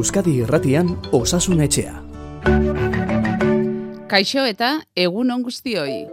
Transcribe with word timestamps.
Euskadi 0.00 0.38
Irratian 0.40 0.94
Osasun 1.12 1.58
Etxea. 1.60 1.98
Kaixo 4.08 4.46
eta 4.48 4.70
egun 4.96 5.28
on 5.34 5.42
guztioi. 5.44 6.06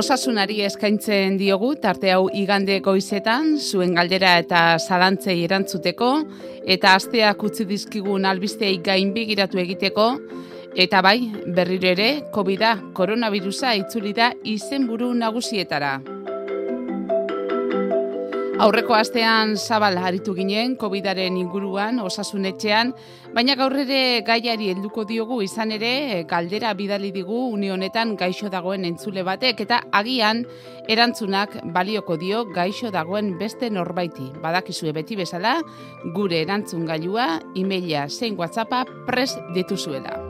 Osasunari 0.00 0.58
eskaintzen 0.66 1.38
diogu, 1.38 1.76
tarte 1.78 2.10
hau 2.16 2.26
igande 2.34 2.80
goizetan, 2.82 3.54
zuen 3.60 3.94
galdera 3.94 4.34
eta 4.42 4.64
zalantzei 4.82 5.38
erantzuteko, 5.46 6.10
eta 6.66 6.98
asteak 6.98 7.46
utzi 7.52 7.70
dizkigun 7.70 8.26
albistei 8.26 8.74
gain 8.82 9.14
begiratu 9.14 9.62
egiteko, 9.62 10.10
eta 10.74 11.06
bai, 11.06 11.18
berriro 11.46 11.94
ere, 11.94 12.12
COVID-a, 12.34 12.76
koronavirusa 12.98 13.78
itzuli 13.78 14.16
da 14.22 14.32
izenburu 14.58 15.14
nagusietara. 15.14 16.17
Aurreko 18.58 18.96
astean 18.98 19.52
zabal 19.54 19.94
haritu 20.02 20.32
ginen 20.34 20.72
COVIDaren 20.80 21.36
inguruan 21.38 22.00
osasunetxean, 22.02 22.90
baina 23.30 23.54
gaur 23.54 23.76
ere 23.78 24.24
gaiari 24.26 24.72
helduko 24.72 25.04
diogu 25.06 25.38
izan 25.46 25.70
ere 25.76 26.24
galdera 26.26 26.72
bidali 26.74 27.12
digu 27.14 27.38
une 27.54 27.70
honetan 27.70 28.16
gaixo 28.18 28.50
dagoen 28.50 28.82
entzule 28.88 29.22
batek 29.22 29.62
eta 29.62 29.78
agian 29.94 30.42
erantzunak 30.90 31.54
balioko 31.76 32.16
dio 32.18 32.42
gaixo 32.50 32.90
dagoen 32.90 33.36
beste 33.38 33.70
norbaiti. 33.70 34.26
Badakizue 34.42 34.90
beti 34.96 35.20
bezala, 35.22 35.60
gure 36.16 36.42
erantzun 36.42 36.82
gailua, 36.90 37.36
emaila 37.54 38.08
zein 38.10 38.34
WhatsAppa 38.34 38.82
pres 39.06 39.36
dituzuela. 39.54 40.27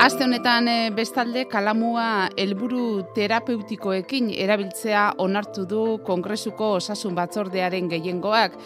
Aste 0.00 0.24
honetan 0.24 0.64
e, 0.64 0.74
bestalde 0.96 1.42
kalamua 1.44 2.30
helburu 2.40 3.02
terapeutikoekin 3.12 4.30
erabiltzea 4.32 5.02
onartu 5.20 5.66
du 5.68 5.80
Kongresuko 6.06 6.70
Osasun 6.78 7.12
Batzordearen 7.18 7.90
gehiengoak. 7.90 8.56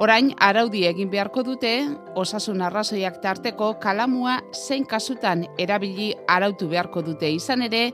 Orain 0.00 0.30
araudi 0.40 0.86
egin 0.88 1.10
beharko 1.12 1.44
dute 1.44 1.74
osasun 2.16 2.64
arrazoiak 2.64 3.20
tarteko 3.20 3.74
kalamua 3.82 4.38
zein 4.54 4.86
kasutan 4.88 5.44
erabili 5.58 6.14
arautu 6.26 6.70
beharko 6.72 7.02
dute 7.04 7.28
izan 7.36 7.66
ere 7.68 7.90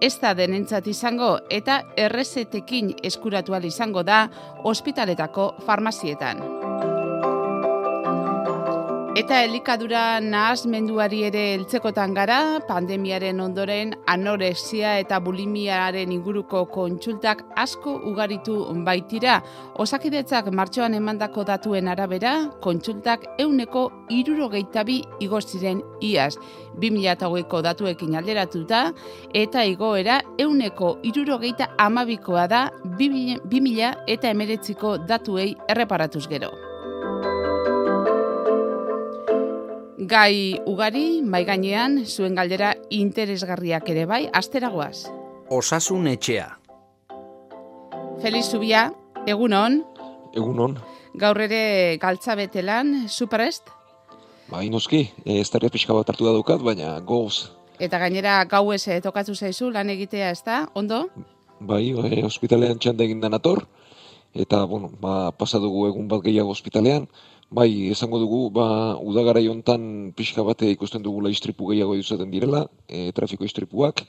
ez 0.00 0.14
da 0.22 0.32
denentzat 0.32 0.88
izango 0.88 1.34
eta 1.50 1.82
errezetekin 1.96 2.94
eskuratu 3.04 3.60
izango 3.60 4.02
da 4.02 4.30
ospitaletako 4.64 5.52
farmazietan. 5.66 6.97
Eta 9.18 9.40
elikadura 9.42 10.20
nahazmenduari 10.22 11.24
ere 11.26 11.40
heltzekotan 11.56 12.12
gara, 12.14 12.60
pandemiaren 12.68 13.40
ondoren 13.42 13.96
anorexia 14.06 14.92
eta 15.02 15.18
bulimiaren 15.18 16.12
inguruko 16.14 16.60
kontsultak 16.70 17.42
asko 17.58 17.96
ugaritu 18.12 18.60
baitira. 18.86 19.40
Osakidetzak 19.74 20.52
martxoan 20.54 20.94
emandako 20.94 21.42
datuen 21.50 21.88
arabera, 21.88 22.36
kontsultak 22.62 23.26
euneko 23.42 23.88
irurogeitabi 24.20 25.00
igoziren 25.26 25.82
iaz. 26.00 26.36
2008ko 26.78 27.64
datuekin 27.66 28.14
alderatuta, 28.14 28.92
eta 29.34 29.66
igoera 29.66 30.22
euneko 30.38 30.94
irurogeita 31.02 31.72
amabikoa 31.76 32.46
da 32.46 32.64
2000 33.02 33.94
eta 34.06 34.30
emeretziko 34.30 34.98
datuei 35.10 35.56
erreparatuz 35.66 36.28
gero. 36.30 36.54
Gai 39.98 40.60
ugari, 40.66 41.22
mai 41.22 41.42
gainean, 41.44 42.04
zuen 42.06 42.36
galdera 42.38 42.74
interesgarriak 42.90 43.88
ere 43.90 44.06
bai, 44.06 44.28
asteragoaz. 44.32 45.08
Osasun 45.50 46.06
etxea. 46.06 46.46
Feliz 48.22 48.46
Zubia, 48.46 48.92
egunon. 49.26 49.82
Egunon. 50.34 50.78
Gaur 51.18 51.40
ere 51.42 51.98
galtza 51.98 52.36
betelan, 52.38 53.08
superest? 53.08 53.72
Ba, 54.48 54.62
inoski, 54.62 55.08
ez 55.26 55.48
tarri 55.50 55.70
pixka 55.72 55.96
bat 55.96 56.08
hartu 56.08 56.28
da 56.28 56.34
dukat, 56.36 56.62
baina 56.62 56.98
goz. 57.00 57.50
Eta 57.78 57.98
gainera 57.98 58.44
gau 58.50 58.70
ez 58.72 58.86
eh, 58.88 59.00
tokatu 59.02 59.34
zaizu, 59.34 59.70
lan 59.70 59.90
egitea 59.90 60.30
ez 60.30 60.42
da, 60.46 60.68
ondo? 60.74 61.08
Bai, 61.60 61.90
e, 61.90 62.22
ospitalean 62.26 62.78
txanda 62.78 63.04
egin 63.04 63.20
denator, 63.20 63.64
eta, 64.34 64.62
bueno, 64.64 64.92
ba, 65.02 65.32
pasadugu 65.34 65.88
egun 65.88 66.06
bat 66.08 66.22
gehiago 66.22 66.54
ospitalean, 66.54 67.08
Bai, 67.50 67.88
esango 67.88 68.18
dugu, 68.20 68.50
ba, 68.52 68.98
udagarai 69.00 69.46
hontan 69.48 70.12
pixka 70.12 70.44
bate 70.44 70.68
ikusten 70.68 71.00
dugula 71.00 71.30
istripu 71.32 71.70
gehiago 71.70 71.94
izaten 71.96 72.28
direla, 72.30 72.66
e, 72.84 73.08
trafiko 73.16 73.48
istripuak, 73.48 74.02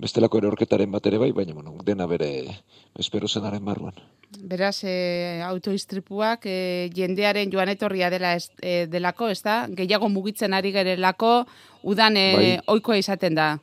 bestelako 0.00 0.40
ere 0.40 0.48
orketaren 0.48 0.88
bat 0.88 1.04
ere 1.10 1.20
bai, 1.20 1.28
baina 1.36 1.52
bueno, 1.52 1.74
dena 1.84 2.06
bere 2.08 2.30
espero 2.96 3.28
zenaren 3.28 3.64
barruan. 3.68 4.00
Beraz, 4.48 4.78
e, 4.88 5.42
autoistripuak 5.44 6.48
e, 6.48 6.88
jendearen 6.96 7.52
joan 7.52 7.68
etorria 7.68 8.08
dela 8.08 8.32
ez, 8.38 8.48
e, 8.62 8.86
delako, 8.88 9.28
ez 9.28 9.42
da? 9.44 9.66
Gehiago 9.68 10.08
mugitzen 10.08 10.56
ari 10.56 10.72
gerelako, 10.72 11.44
udan 11.84 12.16
e, 12.16 12.28
bai. 12.32 12.52
oikoa 12.78 12.96
izaten 12.96 13.36
da 13.36 13.58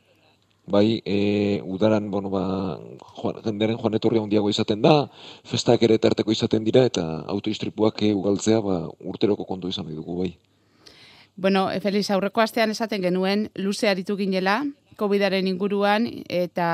bai, 0.70 1.02
e, 1.04 1.60
udaran, 1.64 2.10
bueno, 2.10 2.30
ba, 2.30 2.42
joan, 3.20 3.40
jenderen 3.44 3.78
joan 3.78 3.94
etorria 3.98 4.22
handiago 4.22 4.50
izaten 4.50 4.82
da, 4.82 5.08
festak 5.44 5.82
ere 5.82 5.98
tarteko 5.98 6.32
izaten 6.32 6.64
dira, 6.64 6.84
eta 6.88 7.04
autoistripuak 7.26 8.02
e, 8.02 8.12
ugaltzea, 8.14 8.60
ba, 8.64 8.78
urteroko 9.00 9.48
kontu 9.48 9.72
izan 9.72 9.88
dugu, 9.94 10.18
bai. 10.22 10.32
Bueno, 11.36 11.68
Feliz, 11.80 12.08
aurreko 12.10 12.42
astean 12.42 12.70
esaten 12.74 13.02
genuen, 13.02 13.48
luze 13.54 13.88
aritu 13.88 14.16
ginela, 14.18 14.64
COVIDaren 14.98 15.46
inguruan 15.46 16.08
eta 16.28 16.68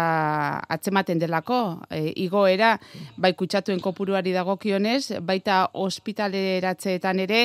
atzematen 0.72 1.20
delako 1.20 1.60
e, 1.90 2.12
igoera 2.24 2.74
bai 3.20 3.34
kutsatuen 3.36 3.82
kopuruari 3.84 4.32
dagokionez 4.32 5.20
baita 5.22 5.68
ospitaleratzeetan 5.86 7.20
ere 7.26 7.42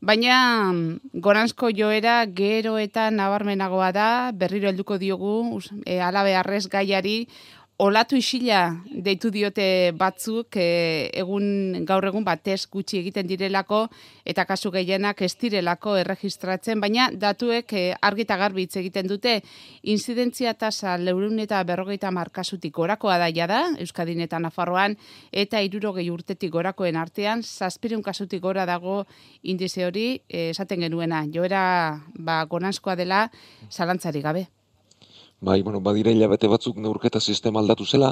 baina 0.00 0.72
goranzko 1.14 1.72
joera 1.74 2.20
gero 2.26 2.76
eta 2.78 3.08
nabarmenagoa 3.10 3.92
da 3.92 4.08
berriro 4.34 4.68
helduko 4.68 4.98
diogu 4.98 5.60
e, 5.84 6.00
alabe 6.00 6.36
arrez 6.36 6.66
gaiari 6.68 7.22
olatu 7.78 8.16
isila 8.18 8.74
deitu 8.90 9.30
diote 9.30 9.92
batzuk 9.94 10.56
e, 10.58 11.10
egun 11.14 11.84
gaur 11.86 12.08
egun 12.08 12.24
batez 12.26 12.64
gutxi 12.66 12.98
egiten 12.98 13.28
direlako 13.30 13.84
eta 14.26 14.44
kasu 14.48 14.72
gehienak 14.74 15.22
ez 15.22 15.30
direlako 15.38 15.94
erregistratzen, 16.00 16.82
baina 16.82 17.06
datuek 17.14 17.72
e, 17.78 17.84
argita 18.02 18.36
garbi 18.40 18.66
hitz 18.66 18.80
egiten 18.82 19.06
dute 19.06 19.36
inzidentzia 19.94 20.56
tasa 20.58 20.96
leurun 20.98 21.38
eta 21.46 21.62
berrogeita 21.62 22.10
markasutik 22.10 22.74
gorakoa 22.74 23.20
daia 23.22 23.46
da, 23.46 23.62
Euskadin 23.78 24.26
eta 24.26 24.42
Nafarroan, 24.42 24.98
eta 25.30 25.62
irurogei 25.62 26.10
urtetik 26.10 26.50
gorakoen 26.50 26.98
artean, 26.98 27.46
zazpirun 27.46 28.02
kasutik 28.02 28.42
gora 28.42 28.66
dago 28.66 29.04
indize 29.42 29.86
hori 29.86 30.08
e, 30.26 30.48
esaten 30.50 30.82
genuena, 30.82 31.22
joera 31.30 31.62
ba, 32.18 32.42
gonanskoa 32.50 32.98
dela 32.98 33.28
zalantzari 33.70 34.26
gabe. 34.26 34.48
Bai, 35.40 35.62
bueno, 35.62 35.78
badira 35.80 36.10
hilabete 36.10 36.48
batzuk 36.50 36.80
neurketa 36.82 37.20
sistema 37.20 37.60
aldatu 37.60 37.84
zela, 37.86 38.08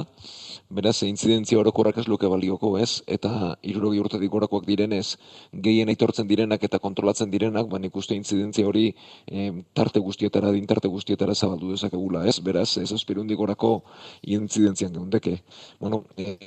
beraz, 0.77 1.01
intzidentzia 1.03 1.59
orokorrak 1.59 1.97
ez 1.99 2.05
luke 2.07 2.29
balioko, 2.31 2.69
ez? 2.79 3.01
Eta 3.15 3.57
irurogi 3.67 3.99
urtetik 3.99 4.31
gorakoak 4.31 4.63
direnez, 4.69 5.17
gehien 5.51 5.91
aitortzen 5.91 6.29
direnak 6.29 6.63
eta 6.63 6.79
kontrolatzen 6.79 7.29
direnak, 7.33 7.67
ba, 7.67 7.81
nik 7.83 7.99
uste 7.99 8.15
hori 8.63 8.85
e, 9.27 9.51
tarte 9.73 9.99
guztietara, 9.99 10.53
dintarte 10.55 10.87
guztietara 10.87 11.35
zabaldu 11.35 11.71
dezakegula, 11.75 12.23
ez? 12.25 12.39
Beraz, 12.39 12.77
ez 12.77 12.93
aspirundik 12.93 13.37
gorako 13.37 13.83
intzidentzian 14.23 14.93
geundeke. 14.93 15.41
Bueno, 15.81 16.05
e, 16.15 16.37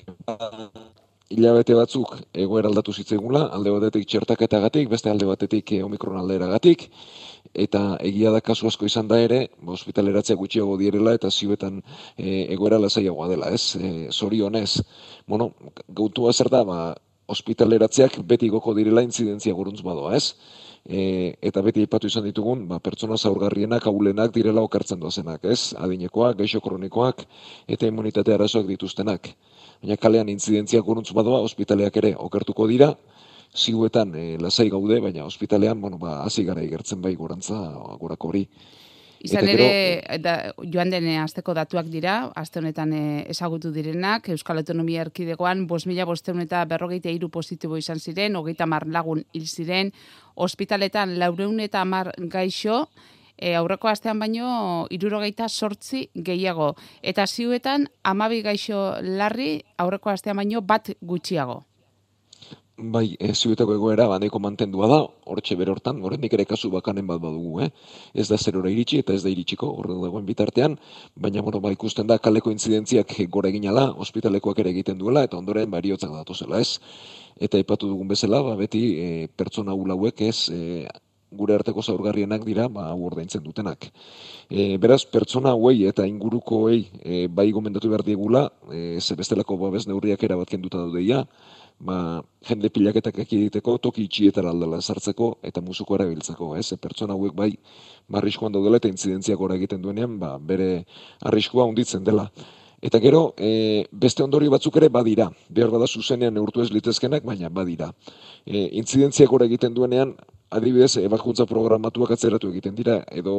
hilabete 1.30 1.76
batzuk 1.78 2.16
egoera 2.34 2.68
aldatu 2.71 2.92
zitzaigula, 2.92 3.44
alde 3.54 3.71
batetik 3.71 4.06
txertaketagatik, 4.10 4.88
beste 4.91 5.10
alde 5.10 5.28
batetik 5.28 5.72
e, 5.77 5.82
omikron 5.86 6.18
alderagatik, 6.18 6.88
eta 7.54 7.82
egia 8.06 8.32
da 8.34 8.41
kasu 8.44 8.66
asko 8.71 8.88
izan 8.91 9.09
da 9.10 9.21
ere, 9.22 9.44
ba, 9.62 9.74
ospitaleratzea 9.77 10.38
gutxiago 10.41 10.77
direla 10.80 11.15
eta 11.18 11.30
ziuetan 11.30 11.78
e, 12.16 12.47
egoera 12.56 12.80
lasaiagoa 12.82 13.28
dela, 13.30 13.53
ez? 13.54 13.77
E, 13.78 14.09
zorionez, 14.10 14.82
bueno, 15.30 15.53
gautua 16.00 16.34
zer 16.34 16.50
da, 16.50 16.65
ba, 16.66 16.80
ospitaleratzeak 17.30 18.18
beti 18.26 18.50
goko 18.50 18.74
direla 18.74 19.06
intzidentzia 19.06 19.54
guruntz 19.54 19.84
badoa, 19.86 20.16
ez? 20.18 20.34
E, 20.83 21.36
eta 21.47 21.62
beti 21.62 21.84
aipatu 21.84 22.10
izan 22.10 22.26
ditugun, 22.26 22.66
ba, 22.66 22.80
pertsona 22.83 23.18
zaurgarrienak, 23.21 23.86
aulenak 23.86 24.34
direla 24.34 24.66
okartzen 24.66 24.98
doazenak, 24.98 25.47
ez? 25.47 25.76
Adinekoak, 25.78 26.41
gaixo 26.42 26.59
kronikoak 26.65 27.22
eta 27.68 27.86
immunitate 27.86 28.34
arazoak 28.34 28.66
dituztenak. 28.74 29.30
Baina 29.80 29.97
kalean 29.97 30.28
intzidentzia 30.28 30.80
guruntz 30.84 31.09
badoa, 31.16 31.41
ospitaleak 31.47 31.97
ere 31.97 32.12
okertuko 32.18 32.66
dira, 32.68 32.91
ziguetan 33.56 34.12
e, 34.15 34.36
lasai 34.38 34.68
gaude, 34.71 35.00
baina 35.00 35.24
ospitalean, 35.24 35.80
bueno, 35.80 35.98
ba, 35.98 36.21
hasi 36.24 36.44
gara 36.44 36.62
igertzen 36.62 37.00
bai 37.03 37.15
gorantza, 37.16 37.56
gorako 38.00 38.28
hori. 38.28 38.44
Izan 39.21 39.48
ere, 39.53 40.18
da, 40.24 40.34
joan 40.72 40.92
dene 40.92 41.18
azteko 41.21 41.53
datuak 41.56 41.91
dira, 41.92 42.30
azte 42.36 42.60
honetan 42.60 42.92
e, 42.97 43.03
ezagutu 43.32 43.72
direnak, 43.72 44.30
Euskal 44.32 44.62
Autonomia 44.62 45.03
Erkidegoan, 45.04 45.66
bos 45.68 45.83
mila 45.88 46.06
bosteun 46.09 46.41
eta 46.44 46.62
berrogeita 46.68 47.12
iru 47.12 47.28
positibo 47.28 47.76
izan 47.76 48.00
ziren, 48.00 48.36
hogeita 48.36 48.68
mar 48.68 48.86
lagun 48.88 49.24
hil 49.36 49.48
ziren, 49.48 49.92
ospitaletan 50.36 51.18
laureun 51.21 51.60
eta 51.60 51.84
mar 51.84 52.15
gaixo, 52.33 52.86
e, 53.41 53.54
aurreko 53.57 53.89
astean 53.89 54.21
baino 54.21 54.87
irurogeita 54.91 55.48
sortzi 55.48 56.04
gehiago. 56.15 56.75
Eta 57.03 57.27
ziuetan 57.27 57.89
amabi 58.04 58.42
gaixo 58.47 58.84
larri 59.01 59.51
aurreko 59.78 60.13
astean 60.15 60.37
baino 60.37 60.60
bat 60.60 60.92
gutxiago. 61.01 61.65
Bai, 62.81 63.16
ez 63.21 63.34
ziuetako 63.37 63.75
egoera, 63.77 64.07
baneko 64.09 64.39
mantendua 64.41 64.87
da, 64.89 64.98
hortxe 65.28 65.57
bere 65.60 65.72
hortan, 65.75 65.98
horrendik 66.01 66.33
ere 66.33 66.47
kasu 66.48 66.71
bakanen 66.72 67.04
bat 67.10 67.21
badugu, 67.21 67.60
eh? 67.66 67.69
ez 68.15 68.27
da 68.31 68.39
zer 68.39 68.57
iritsi 68.71 69.03
eta 69.03 69.13
ez 69.13 69.22
da 69.22 69.28
iritsiko, 69.28 69.69
horre 69.69 69.98
dagoen 70.01 70.25
bitartean, 70.25 70.78
baina 71.15 71.43
bueno, 71.43 71.60
ba, 71.60 71.75
ikusten 71.77 72.07
da 72.09 72.16
kaleko 72.19 72.51
intzidentziak 72.51 73.13
gora 73.28 73.51
egin 73.51 73.69
ala, 73.69 73.91
ospitalekoak 74.07 74.63
ere 74.65 74.72
egiten 74.72 74.97
duela, 74.98 75.27
eta 75.28 75.36
ondoren 75.36 75.71
bariotzak 75.71 76.15
datu 76.15 76.34
zela, 76.34 76.60
ez? 76.60 76.81
Eta 77.36 77.60
ipatu 77.60 77.91
dugun 77.91 78.09
bezala, 78.09 78.41
ba, 78.48 78.57
beti 78.57 78.83
e, 78.97 79.28
pertsona 79.36 79.77
hauek 79.77 80.25
ez, 80.31 80.48
e, 80.48 80.89
gure 81.30 81.54
arteko 81.54 81.82
zaurgarrienak 81.82 82.44
dira, 82.44 82.68
ba, 82.68 82.88
ordaintzen 82.94 83.42
dutenak. 83.44 83.88
E, 84.50 84.77
beraz, 84.82 85.04
pertsona 85.06 85.54
hauei 85.54 85.86
eta 85.88 86.06
inguruko 86.06 86.65
hauei 86.65 86.84
e, 87.03 87.27
bai 87.28 87.50
gomendatu 87.54 87.91
behar 87.91 88.04
diegula, 88.06 88.48
e, 88.72 89.00
ze 89.00 89.16
bestelako 89.16 89.56
babes 89.60 89.86
neurriak 89.86 90.22
erabat 90.27 90.50
kenduta 90.50 90.78
daudeia, 90.82 91.24
ba, 91.80 92.22
jende 92.47 92.71
pilaketak 92.71 93.22
egiteko 93.24 93.78
toki 93.78 94.04
itxietara 94.09 94.50
aldela 94.53 94.80
sartzeko 94.80 95.32
eta 95.42 95.62
musuko 95.65 95.97
erabiltzeko, 95.97 96.54
ez? 96.60 96.72
E, 96.72 96.80
pertsona 96.80 97.16
hauek 97.16 97.36
bai 97.36 97.53
marriskoan 98.09 98.53
daudela 98.53 98.80
eta 98.83 98.91
intzidentzia 98.91 99.36
gora 99.36 99.56
egiten 99.60 99.83
duenean, 99.83 100.18
ba, 100.21 100.36
bere 100.38 100.84
arriskua 101.30 101.68
unditzen 101.71 102.04
dela. 102.04 102.28
Eta 102.80 102.97
gero, 102.98 103.34
e, 103.36 103.84
beste 103.92 104.22
ondorio 104.24 104.50
batzuk 104.54 104.78
ere 104.80 104.88
badira, 104.88 105.26
behar 105.53 105.68
bada 105.72 105.86
zuzenean 105.86 106.33
neurtu 106.33 106.62
ez 106.62 106.71
litezkenak, 106.72 107.26
baina 107.28 107.50
badira. 107.53 107.91
E, 108.47 108.71
intzidentzia 108.80 109.28
gora 109.28 109.44
egiten 109.50 109.74
duenean, 109.76 110.15
adibidez, 110.50 110.97
ebakuntza 110.98 111.47
programatuak 111.47 112.16
atzeratu 112.16 112.50
egiten 112.50 112.74
dira, 112.74 113.00
edo, 113.10 113.36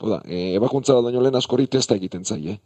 oda, 0.00 0.20
e, 0.28 0.54
ebakuntza 0.58 0.96
da 1.00 1.10
lehen 1.10 1.36
askori 1.40 1.66
testa 1.66 1.96
egiten 1.96 2.24
zaie. 2.24 2.58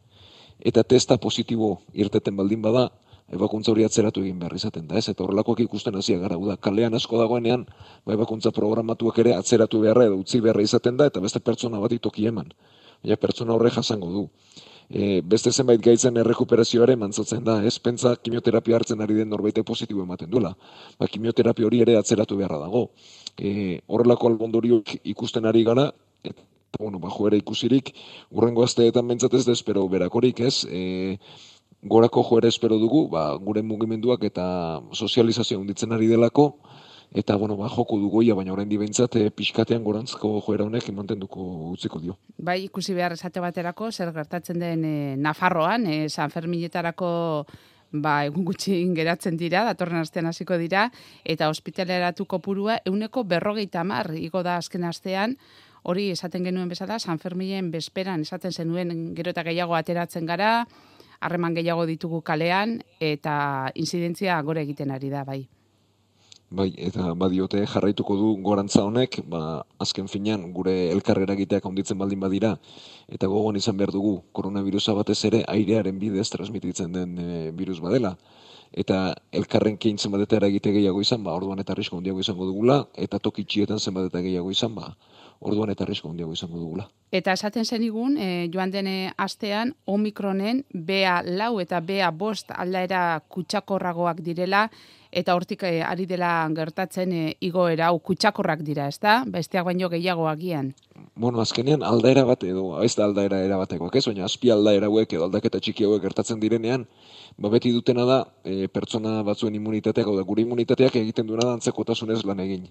Eta 0.58 0.82
testa 0.82 1.16
positibo 1.18 1.78
irteten 1.92 2.36
baldin 2.36 2.62
bada, 2.62 2.88
ebakuntza 3.32 3.72
hori 3.72 3.84
atzeratu 3.86 4.22
egin 4.22 4.38
behar 4.38 4.54
izaten 4.58 4.86
da, 4.88 4.98
ez? 4.98 5.08
Eta 5.08 5.24
horrelakoak 5.24 5.62
ikusten 5.64 5.96
hasiak 5.96 6.20
gara, 6.26 6.38
da, 6.50 6.56
kalean 6.56 6.94
asko 6.94 7.18
dagoenean, 7.22 7.66
ba, 8.04 8.14
ebakuntza 8.18 8.52
programatuak 8.52 9.18
ere 9.24 9.34
atzeratu 9.38 9.80
beharra 9.86 10.08
edo 10.10 10.20
utzi 10.20 10.42
beharra 10.44 10.62
izaten 10.62 10.98
da, 11.00 11.08
eta 11.10 11.22
beste 11.24 11.40
pertsona 11.40 11.80
bat 11.82 11.94
itoki 11.94 12.26
eman. 12.30 12.52
Baina 13.02 13.16
pertsona 13.20 13.54
horre 13.54 13.70
jasango 13.70 14.10
du. 14.12 14.28
E, 14.90 15.20
beste 15.24 15.50
zenbait 15.52 15.80
gaitzen 15.80 16.16
errekuperazioare 16.20 16.96
mantzatzen 17.00 17.44
da, 17.44 17.58
ez? 17.64 17.78
Pentsa 17.80 18.14
kimioterapia 18.16 18.76
hartzen 18.76 19.00
ari 19.00 19.16
den 19.20 19.30
norbaite 19.32 19.64
positibo 19.64 20.02
ematen 20.04 20.30
duela. 20.30 20.54
Ba, 20.98 21.08
kimioterapia 21.08 21.66
hori 21.66 21.80
ere 21.84 21.96
atzeratu 21.98 22.36
beharra 22.36 22.60
dago. 22.62 22.90
E, 23.38 23.80
horrelako 23.86 24.32
albondoriok 24.32 24.96
ikusten 25.14 25.48
ari 25.48 25.64
gara, 25.64 25.90
eta 26.22 26.42
bueno, 26.78 26.98
ba, 26.98 27.08
joera 27.08 27.38
ikusirik, 27.38 27.92
urrengo 28.30 28.64
asteetan 28.64 29.06
mentzatez 29.06 29.44
da, 29.46 29.52
espero 29.52 29.86
berakorik, 29.88 30.40
ez? 30.40 30.64
E, 30.68 31.18
gorako 31.82 32.24
joera 32.24 32.48
espero 32.48 32.78
dugu, 32.78 33.06
ba, 33.12 33.34
gure 33.36 33.62
mugimenduak 33.62 34.24
eta 34.24 34.46
sozializazioa 34.92 35.60
unditzen 35.60 35.92
ari 35.92 36.08
delako, 36.10 36.54
eta 37.14 37.36
bueno, 37.36 37.56
ba, 37.56 37.68
joko 37.70 37.96
dugu 38.02 38.24
ia, 38.26 38.34
baina 38.34 38.52
orain 38.52 38.68
dibentzat, 38.68 39.14
e, 39.16 39.30
pixkatean 39.30 39.84
gorantzko 39.86 40.40
joera 40.42 40.66
honek 40.66 40.88
imantenduko 40.90 41.44
utziko 41.70 42.00
dio. 42.02 42.18
Bai, 42.36 42.64
ikusi 42.64 42.94
behar 42.94 43.14
esate 43.14 43.40
baterako, 43.40 43.92
zer 43.92 44.10
gertatzen 44.12 44.58
den 44.58 44.82
e, 44.84 44.96
Nafarroan, 45.16 45.86
e, 45.86 46.08
San 46.08 46.34
Ferminetarako 46.34 47.12
ba, 47.94 48.24
egun 48.26 48.44
gutxi 48.50 48.80
geratzen 48.96 49.38
dira, 49.38 49.62
datorren 49.70 50.02
astean 50.02 50.26
hasiko 50.26 50.58
dira, 50.58 50.88
eta 51.24 51.48
ospitaleratu 51.54 52.26
kopurua 52.26 52.80
euneko 52.84 53.22
berrogeita 53.22 53.84
mar, 53.86 54.10
igo 54.18 54.42
da 54.42 54.58
azken 54.58 54.84
astean, 54.90 55.38
hori 55.84 56.10
esaten 56.10 56.44
genuen 56.44 56.68
bezala, 56.68 56.98
San 56.98 57.22
Ferminen 57.22 57.70
bezperan 57.70 58.26
esaten 58.26 58.52
zenuen 58.52 59.14
gero 59.14 59.30
eta 59.30 59.46
gehiago 59.46 59.76
ateratzen 59.78 60.26
gara, 60.26 60.64
harreman 61.20 61.54
gehiago 61.54 61.86
ditugu 61.86 62.24
kalean 62.26 62.80
eta 63.00 63.70
inzidentzia 63.74 64.40
gore 64.42 64.64
egiten 64.66 64.90
ari 64.90 65.12
da 65.12 65.22
bai. 65.24 65.44
Bai, 66.50 66.68
eta 66.76 67.14
badiote 67.16 67.64
jarraituko 67.66 68.14
du 68.16 68.28
gorantza 68.44 68.84
honek, 68.84 69.16
ba, 69.26 69.64
azken 69.80 70.06
finean 70.12 70.44
gure 70.52 70.74
elkarrera 70.92 71.34
egiteak 71.34 71.64
onditzen 71.66 71.98
baldin 71.98 72.20
badira, 72.20 72.52
eta 73.08 73.26
gogoan 73.32 73.56
izan 73.56 73.76
behar 73.76 73.90
dugu, 73.90 74.12
koronavirusa 74.32 74.94
batez 74.94 75.18
ere 75.24 75.42
airearen 75.48 75.98
bidez 75.98 76.28
transmititzen 76.30 76.92
den 76.92 77.18
e, 77.18 77.50
virus 77.50 77.80
badela. 77.80 78.14
Eta 78.70 79.14
elkarren 79.32 79.78
keintzen 79.78 80.12
badetara 80.12 80.46
egite 80.52 80.70
gehiago 80.74 81.00
izan, 81.00 81.24
ba, 81.24 81.34
orduan 81.34 81.58
eta 81.58 81.74
risko 81.74 81.98
handiago 81.98 82.20
izango 82.20 82.46
dugula, 82.46 82.84
eta 82.94 83.18
tokitxietan 83.18 83.80
zenbat 83.80 84.12
gehiago 84.14 84.50
izan, 84.50 84.74
ba, 84.74 84.92
orduan 85.40 85.70
eta 85.70 85.84
risko 85.84 86.10
handiago 86.10 86.32
izango 86.32 86.58
dugula. 86.58 86.88
Eta 87.14 87.32
esaten 87.32 87.64
zenigun, 87.64 88.16
e, 88.18 88.48
joan 88.52 88.72
dene 88.74 89.12
astean, 89.18 89.74
omikronen 89.86 90.64
BA 90.72 91.20
lau 91.26 91.60
eta 91.62 91.80
BA 91.80 92.10
bost 92.10 92.50
aldaera 92.50 93.20
kutsakorragoak 93.28 94.22
direla, 94.26 94.68
eta 95.14 95.34
hortik 95.38 95.62
e, 95.62 95.78
ari 95.86 96.06
dela 96.10 96.30
gertatzen 96.56 97.12
e, 97.14 97.22
igoera, 97.46 97.92
hau 97.92 98.00
kutsakorrak 98.02 98.64
dira, 98.66 98.88
ez 98.90 98.98
da? 98.98 99.20
Besteak 99.26 99.64
baino 99.68 99.88
gehiago 99.92 100.26
agian. 100.28 100.72
Bueno, 101.14 101.40
azkenean 101.40 101.84
aldaera 101.86 102.24
bat 102.26 102.42
edo, 102.42 102.64
ez 102.82 102.94
da 102.98 103.06
aldaera 103.06 103.38
erabatekoak 103.46 103.94
ez, 104.00 104.04
baina 104.08 104.24
azpi 104.26 104.50
aldaera 104.50 104.90
hauek 104.90 105.14
edo 105.14 105.28
aldaketa 105.28 105.60
txiki 105.62 105.86
hauek 105.86 106.02
gertatzen 106.02 106.40
direnean, 106.42 106.88
ba 107.38 107.50
beti 107.52 107.70
dutena 107.74 108.06
da 108.08 108.18
e, 108.42 108.66
pertsona 108.66 109.20
batzuen 109.22 109.54
immunitateak, 109.54 110.10
da 110.18 110.26
gure 110.26 110.42
immunitateak 110.42 110.98
egiten 111.04 111.30
duena 111.30 111.46
da 111.46 111.54
antzekotasunez 111.60 112.24
lan 112.26 112.42
egin. 112.42 112.66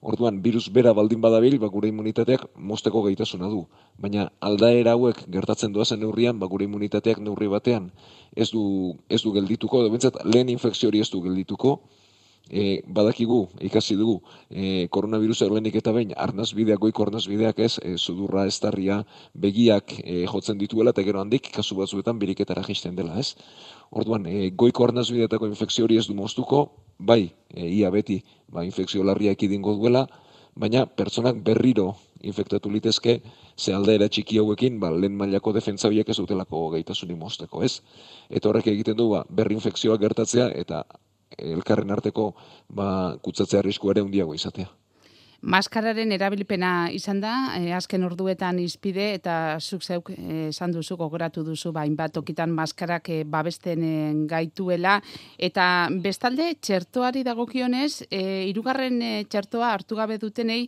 Orduan, 0.00 0.42
virus 0.42 0.68
bera 0.70 0.92
baldin 0.94 1.20
badabil, 1.20 1.58
ba, 1.58 1.68
gure 1.68 1.88
immunitateak 1.90 2.44
mosteko 2.54 3.02
gaitasuna 3.02 3.48
du. 3.50 3.64
Baina 3.98 4.28
aldaera 4.38 4.94
hauek 4.94 5.24
gertatzen 5.26 5.72
doazen 5.74 5.98
neurrian, 6.00 6.38
ba, 6.38 6.46
gure 6.46 6.68
immunitateak 6.68 7.18
neurri 7.18 7.48
batean 7.50 7.90
ez 8.36 8.50
du, 8.52 8.94
ez 9.08 9.22
du 9.24 9.32
geldituko, 9.34 9.82
edo 9.82 9.90
bentsat, 9.90 10.20
lehen 10.24 10.52
infekzio 10.54 10.92
hori 10.92 11.00
ez 11.02 11.10
du 11.10 11.20
geldituko, 11.24 11.80
e, 12.48 12.80
badakigu, 12.86 13.40
ikasi 13.68 13.96
dugu, 13.98 14.20
e, 14.50 14.86
koronavirusa 14.94 15.48
erlenik 15.48 15.74
eta 15.80 15.92
bain, 15.92 16.14
arnaz 16.16 16.52
bideak, 16.54 16.80
goiko 16.84 17.08
arnaz 17.08 17.26
bideak 17.28 17.58
ez, 17.66 17.74
e, 17.82 17.96
sudurra, 17.98 18.46
estarria, 18.46 19.02
begiak 19.34 19.98
e, 20.04 20.24
jotzen 20.30 20.58
dituela, 20.62 20.94
eta 20.94 21.02
gero 21.02 21.20
handik, 21.20 21.50
kasu 21.54 21.76
batzuetan 21.80 22.20
biriketara 22.22 22.62
jisten 22.68 22.94
dela, 22.96 23.18
ez? 23.18 23.34
Orduan, 23.90 24.26
e, 24.30 24.50
goiko 24.50 24.86
arnaz 24.86 25.08
bideetako 25.10 25.50
infekzio 25.50 25.88
hori 25.88 25.98
ez 25.98 26.06
du 26.06 26.14
moztuko, 26.14 26.68
bai, 26.98 27.34
e, 27.54 27.68
ia 27.68 27.90
beti, 27.90 28.22
ba, 28.48 28.64
infekzio 28.64 29.04
larria 29.04 29.32
ekidingo 29.32 29.74
duela, 29.78 30.06
baina 30.58 30.86
pertsonak 30.86 31.42
berriro 31.44 31.94
infektatu 32.20 32.70
litezke, 32.70 33.20
ze 33.56 33.74
aldaera 33.74 34.08
txiki 34.08 34.38
hauekin, 34.38 34.80
ba, 34.80 34.90
lehen 34.90 35.16
mailako 35.16 35.52
defentsa 35.52 35.88
ez 35.88 36.16
dutelako 36.16 36.70
gaitasuni 36.70 37.14
mozteko, 37.14 37.62
ez? 37.62 37.80
Eta 38.28 38.48
horrek 38.48 38.66
egiten 38.66 38.96
du, 38.96 39.10
ba, 39.10 39.24
berri 39.30 39.54
infekzioa 39.54 39.96
gertatzea, 39.98 40.50
eta 40.50 40.84
elkarren 41.36 41.90
arteko 41.90 42.32
ba, 42.68 43.16
kutsatzea 43.22 43.60
arrisku 43.60 43.90
ere 43.90 44.02
undiago 44.02 44.34
izatea. 44.34 44.68
Maskararen 45.38 46.10
erabilpena 46.10 46.88
izan 46.90 47.20
da, 47.22 47.32
e, 47.54 47.70
azken 47.70 48.02
orduetan 48.02 48.56
izpide 48.58 49.04
eta 49.14 49.34
zuk 49.60 49.84
zeuk 49.86 50.08
eh, 50.10 50.48
esan 50.48 50.72
duzu, 50.74 50.96
gogoratu 50.98 51.44
duzu, 51.46 51.70
bain 51.70 51.94
bat 51.94 52.16
okitan 52.18 52.50
maskarak 52.50 53.08
e, 53.14 53.22
babesten 53.22 54.26
gaituela. 54.26 54.96
Eta 55.38 55.88
bestalde, 56.02 56.56
txertoari 56.60 57.22
dagokionez, 57.22 58.08
e, 58.10 58.48
irugarren 58.48 58.98
txertoa 59.30 59.70
hartu 59.76 60.00
gabe 60.00 60.18
dutenei, 60.18 60.64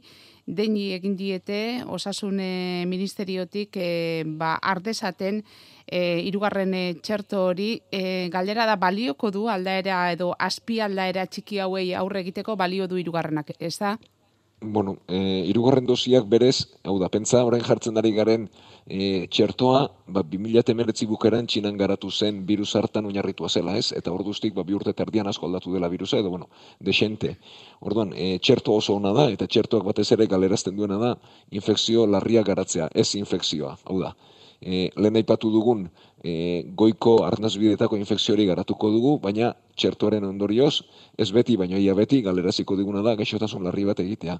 deini 0.46 0.92
egin 0.94 1.18
diete, 1.18 1.82
osasun 1.90 2.38
ministeriotik, 2.86 3.74
e, 3.74 4.22
ba, 4.24 4.54
ardezaten, 4.62 5.42
e, 5.82 6.22
irugarren 6.30 6.78
txerto 7.02 7.42
hori, 7.48 7.72
e, 7.90 8.28
galdera 8.30 8.70
da 8.70 8.78
balioko 8.78 9.34
du 9.34 9.48
aldaera 9.50 10.12
edo 10.12 10.30
azpi 10.38 10.78
aldaera 10.78 11.26
txiki 11.26 11.58
hauei 11.58 11.92
aurre 11.92 12.22
egiteko 12.22 12.54
balio 12.54 12.86
du 12.86 13.02
irugarrenak, 13.02 13.56
ez 13.58 13.76
da? 13.82 13.96
Bueno, 14.60 14.98
e, 15.08 15.44
irugarren 15.48 15.86
dosiak 15.86 16.26
berez, 16.28 16.68
hau 16.84 16.98
da, 17.00 17.08
pentsa, 17.08 17.40
orain 17.48 17.62
jartzen 17.64 17.94
dari 17.96 18.12
garen 18.12 18.48
e, 18.86 19.26
txertoa, 19.32 19.82
ba, 20.06 20.22
2000 20.22 20.72
emeretzi 20.74 21.08
bukeran 21.08 21.48
txinan 21.48 21.78
garatu 21.80 22.10
zen 22.10 22.42
virus 22.46 22.74
hartan 22.76 23.08
oinarritua 23.08 23.48
zela, 23.48 23.76
ez? 23.80 23.92
Eta 23.96 24.12
orduztik, 24.12 24.54
ba, 24.54 24.64
bi 24.64 24.76
urte 24.76 24.92
terdian 24.92 25.30
asko 25.32 25.48
aldatu 25.48 25.72
dela 25.72 25.88
virusa, 25.88 26.20
edo, 26.20 26.30
bueno, 26.30 26.50
desente. 26.78 27.36
Orduan, 27.80 28.12
e, 28.14 28.36
txerto 28.38 28.76
oso 28.76 28.98
ona 29.00 29.14
da, 29.16 29.30
eta 29.32 29.48
txertoak 29.48 29.86
batez 29.86 30.10
ere 30.12 30.28
galerazten 30.28 30.76
duena 30.76 31.00
da, 31.00 31.14
infekzio 31.50 32.04
larria 32.06 32.44
garatzea, 32.44 32.90
ez 32.94 33.14
infekzioa, 33.16 33.78
hau 33.86 34.00
da 34.04 34.14
e, 34.60 34.90
lehen 34.96 35.16
aipatu 35.16 35.50
dugun 35.50 35.86
e, 36.22 36.64
goiko 36.76 37.20
arnazbidetako 37.24 37.96
infekziori 37.96 38.46
garatuko 38.46 38.90
dugu, 38.92 39.16
baina 39.22 39.54
txertuaren 39.76 40.24
ondorioz, 40.28 40.82
ez 41.18 41.30
beti, 41.32 41.56
baina 41.56 41.78
ia 41.78 41.94
beti, 41.94 42.20
galeraziko 42.22 42.76
diguna 42.76 43.02
da, 43.06 43.16
gaixotasun 43.16 43.64
larri 43.64 43.86
bat 43.88 44.00
egitea. 44.04 44.38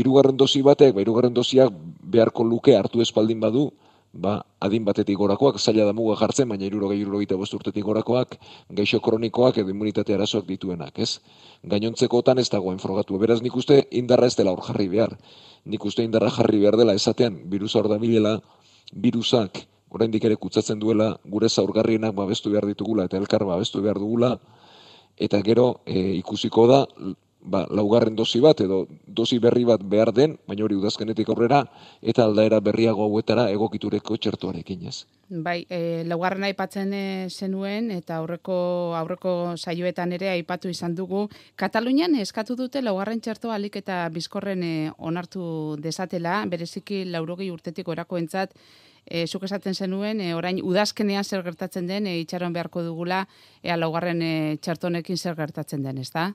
Hirugarren 0.00 0.36
dosi 0.38 0.62
batek, 0.62 0.94
ba, 0.94 1.04
hirugarren 1.04 1.34
dosiak 1.34 1.74
beharko 2.14 2.44
luke 2.46 2.76
hartu 2.76 3.02
espaldin 3.02 3.40
badu, 3.42 3.70
ba, 4.12 4.40
adin 4.58 4.84
batetik 4.84 5.18
gorakoak, 5.18 5.58
zaila 5.58 5.84
da 5.86 5.92
muga 5.94 6.16
jartzen, 6.18 6.48
baina 6.48 6.66
irurogei 6.66 6.98
irurogei 7.00 7.36
bost 7.38 7.54
urtetik 7.54 7.84
gorakoak, 7.84 8.36
gaixo 8.70 9.00
kronikoak 9.00 9.58
edo 9.58 9.70
immunitate 9.70 10.14
arazoak 10.14 10.46
dituenak, 10.46 10.98
ez? 10.98 11.20
Gainontzekotan 11.62 12.38
ez 12.38 12.48
dagoen 12.50 12.78
frogatu. 12.78 13.18
Beraz, 13.18 13.40
nik 13.42 13.54
uste 13.56 13.86
indarra 13.90 14.26
ez 14.26 14.34
dela 14.36 14.50
hor 14.50 14.64
jarri 14.66 14.88
behar. 14.88 15.16
Nik 15.64 15.84
uste 15.84 16.02
indarra 16.02 16.30
jarri 16.30 16.58
behar 16.58 16.76
dela 16.76 16.94
esatean, 16.94 17.38
virusa 17.50 17.78
hor 17.78 17.88
da 17.88 17.98
bilela, 17.98 18.40
virusak, 18.92 19.64
oraindik 19.90 20.24
ere 20.24 20.36
kutsatzen 20.36 20.78
duela, 20.78 21.14
gure 21.24 21.48
zaurgarrienak 21.48 22.14
babestu 22.14 22.50
behar 22.50 22.66
ditugula, 22.66 23.06
eta 23.06 23.18
elkar 23.18 23.44
babestu 23.44 23.82
behar 23.82 23.98
dugula, 23.98 24.36
eta 25.18 25.40
gero 25.42 25.80
e, 25.86 26.16
ikusiko 26.20 26.66
da, 26.70 26.84
ba, 27.42 27.64
laugarren 27.70 28.16
dosi 28.16 28.40
bat 28.40 28.60
edo 28.60 28.84
dosi 29.06 29.38
berri 29.38 29.64
bat 29.64 29.82
behar 29.82 30.12
den, 30.16 30.36
baina 30.48 30.64
hori 30.64 30.78
udazkenetik 30.78 31.28
aurrera, 31.28 31.64
eta 32.02 32.24
aldaera 32.24 32.60
berriago 32.60 33.06
hauetara 33.06 33.50
egokitureko 33.50 34.16
txertuarekin 34.16 34.86
ez. 34.88 35.04
Bai, 35.30 35.64
e, 35.70 36.02
laugarren 36.10 36.42
aipatzen 36.48 36.90
e, 36.92 37.28
zenuen 37.30 37.92
eta 37.94 38.16
aurreko 38.18 38.54
aurreko 38.98 39.54
saioetan 39.56 40.10
ere 40.16 40.28
aipatu 40.32 40.68
izan 40.68 40.96
dugu. 40.98 41.28
Katalunian 41.54 42.16
eskatu 42.18 42.56
dute 42.58 42.82
laugarren 42.82 43.20
txerto 43.22 43.52
alik 43.54 43.78
eta 43.78 44.02
bizkorren 44.10 44.64
e, 44.66 44.90
onartu 44.98 45.76
desatela, 45.78 46.42
bereziki 46.50 47.04
laurogei 47.04 47.50
urtetik 47.54 47.88
orako 47.88 48.18
entzat, 48.18 48.58
e, 49.06 49.24
zuk 49.26 49.46
esaten 49.46 49.74
zenuen, 49.74 50.20
e, 50.20 50.34
orain 50.34 50.58
udazkenean 50.66 51.24
zer 51.24 51.46
gertatzen 51.46 51.86
den, 51.86 52.10
e, 52.10 52.18
itxaron 52.24 52.52
beharko 52.52 52.82
dugula, 52.82 53.26
ea 53.62 53.78
laugarren 53.78 54.22
e, 54.22 54.34
txertonekin 54.60 55.16
zer 55.16 55.38
gertatzen 55.38 55.86
den, 55.86 56.02
ez 56.02 56.10
da? 56.10 56.32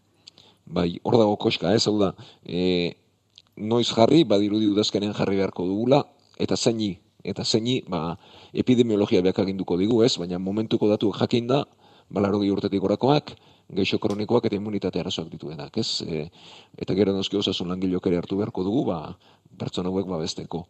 bai, 0.65 0.99
hor 1.03 1.17
dago 1.19 1.37
koska, 1.37 1.73
ez, 1.75 1.85
hau 1.87 1.97
da, 1.99 2.13
e, 2.43 2.95
noiz 3.55 3.87
jarri, 3.91 4.23
badirudi 4.27 4.67
udazkenean 4.71 5.13
jarri 5.17 5.37
beharko 5.39 5.65
dugula, 5.69 6.03
eta 6.41 6.57
zeini, 6.57 6.95
eta 7.25 7.43
zeini, 7.43 7.79
ba, 7.89 8.15
epidemiologia 8.53 9.21
behak 9.25 9.41
aginduko 9.43 9.77
digu, 9.81 10.01
ez, 10.05 10.15
baina 10.21 10.39
momentuko 10.39 10.89
datu 10.91 11.11
jakin 11.15 11.47
da, 11.51 11.63
balaro 12.09 12.39
urtetik 12.39 12.83
orakoak, 12.83 13.35
geixo 13.73 13.97
kronikoak 13.99 14.45
eta 14.45 14.55
immunitate 14.55 15.01
arazoak 15.01 15.29
dituenak, 15.31 15.77
ez, 15.77 16.01
e, 16.05 16.29
eta 16.77 16.93
gero 16.93 17.13
noski 17.13 17.37
osasun 17.37 17.69
langilok 17.73 18.07
ere 18.07 18.17
hartu 18.21 18.37
beharko 18.37 18.63
dugu, 18.63 18.85
ba, 18.91 19.17
pertsona 19.57 19.89
hauek 19.89 20.05
babesteko. 20.05 20.65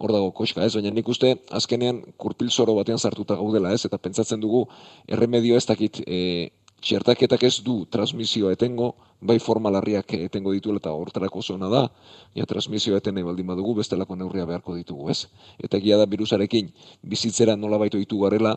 Hor 0.00 0.12
dago 0.12 0.32
koska, 0.32 0.64
ez, 0.64 0.74
baina 0.74 0.90
nik 0.90 1.08
uste 1.08 1.36
azkenean 1.50 2.00
kurpil 2.16 2.50
zoro 2.50 2.74
batean 2.74 2.98
sartuta 2.98 3.36
gaudela, 3.36 3.72
ez, 3.72 3.84
eta 3.86 3.98
pentsatzen 3.98 4.40
dugu 4.40 4.64
erremedio 5.06 5.56
ez 5.56 5.66
dakit 5.68 6.00
e, 6.06 6.50
txertaketak 6.80 7.44
ez 7.44 7.60
du 7.62 7.84
transmisioa 7.92 8.54
etengo, 8.56 8.94
bai 9.20 9.38
formalarriak 9.38 10.14
etengo 10.16 10.52
dituela 10.56 10.80
eta 10.80 10.92
hortarako 10.96 11.42
zona 11.42 11.68
da, 11.68 11.82
ja 12.36 12.46
transmisioa 12.48 13.00
eten 13.02 13.14
nahi 13.14 13.24
baldin 13.26 13.46
badugu, 13.52 13.74
bestelako 13.80 14.16
neurria 14.16 14.46
beharko 14.48 14.76
ditugu, 14.76 15.10
ez? 15.10 15.26
Eta 15.58 15.76
egia 15.76 15.98
da 16.00 16.06
virusarekin 16.08 16.70
bizitzera 17.02 17.56
nola 17.56 17.78
baitu 17.78 18.00
ditu 18.00 18.20
garela, 18.24 18.56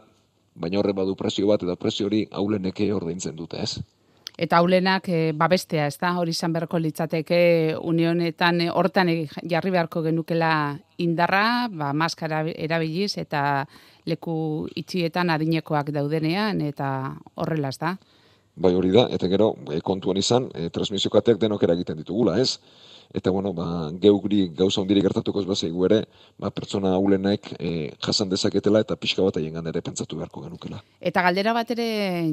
baina 0.55 0.79
horre 0.79 0.93
badu 0.93 1.15
presio 1.19 1.47
bat, 1.49 1.63
eta 1.63 1.75
presio 1.75 2.07
hori 2.07 2.23
hauleneke 2.31 2.91
ordaintzen 2.93 3.35
dute, 3.35 3.61
ez? 3.61 3.83
Eta 4.33 4.57
haulenak 4.57 5.07
e, 5.13 5.17
babestea, 5.37 5.85
ez 5.91 5.97
da? 6.01 6.15
Hori 6.17 6.33
izan 6.33 6.53
beharko 6.55 6.79
litzateke 6.81 7.75
unionetan 7.85 8.63
e, 8.65 8.69
hortan 8.73 9.11
e, 9.11 9.17
jarri 9.49 9.73
beharko 9.75 10.01
genukela 10.01 10.79
indarra, 10.97 11.67
ba, 11.69 11.91
maskara 11.93 12.41
erabiliz, 12.55 13.13
eta 13.21 13.67
leku 14.09 14.65
itxietan 14.75 15.29
adinekoak 15.29 15.91
daudenean, 15.93 16.63
eta 16.65 16.89
horrela, 17.35 17.69
ez 17.69 17.77
da? 17.77 17.93
Bai 18.55 18.73
hori 18.77 18.91
da, 18.93 19.07
eta 19.09 19.27
gero, 19.31 19.55
e, 19.73 19.79
kontuan 19.81 20.19
izan, 20.21 20.49
e, 20.53 20.69
transmisio 20.69 21.09
kateak 21.13 21.39
denok 21.41 21.63
eragiten 21.65 21.97
ditugula, 21.97 22.37
ez? 22.39 22.59
Eta 23.13 23.29
bueno, 23.29 23.51
ba, 23.53 23.91
geugri 24.01 24.47
gauza 24.57 24.81
ondiri 24.81 25.01
gertatuko 25.05 25.41
ez 25.41 25.45
bazaigu 25.45 25.85
ere, 25.85 25.99
ba, 26.41 26.49
pertsona 26.53 26.95
haulenek 26.97 27.49
e, 27.59 27.71
jasan 28.01 28.29
dezaketela 28.29 28.81
eta 28.81 28.97
pixka 28.97 29.25
bat 29.25 29.37
aien 29.37 29.57
ere 29.69 29.81
pentsatu 29.85 30.17
beharko 30.17 30.41
genukela. 30.45 30.81
Eta 31.01 31.21
galdera 31.25 31.53
bat 31.53 31.73
ere 31.75 31.87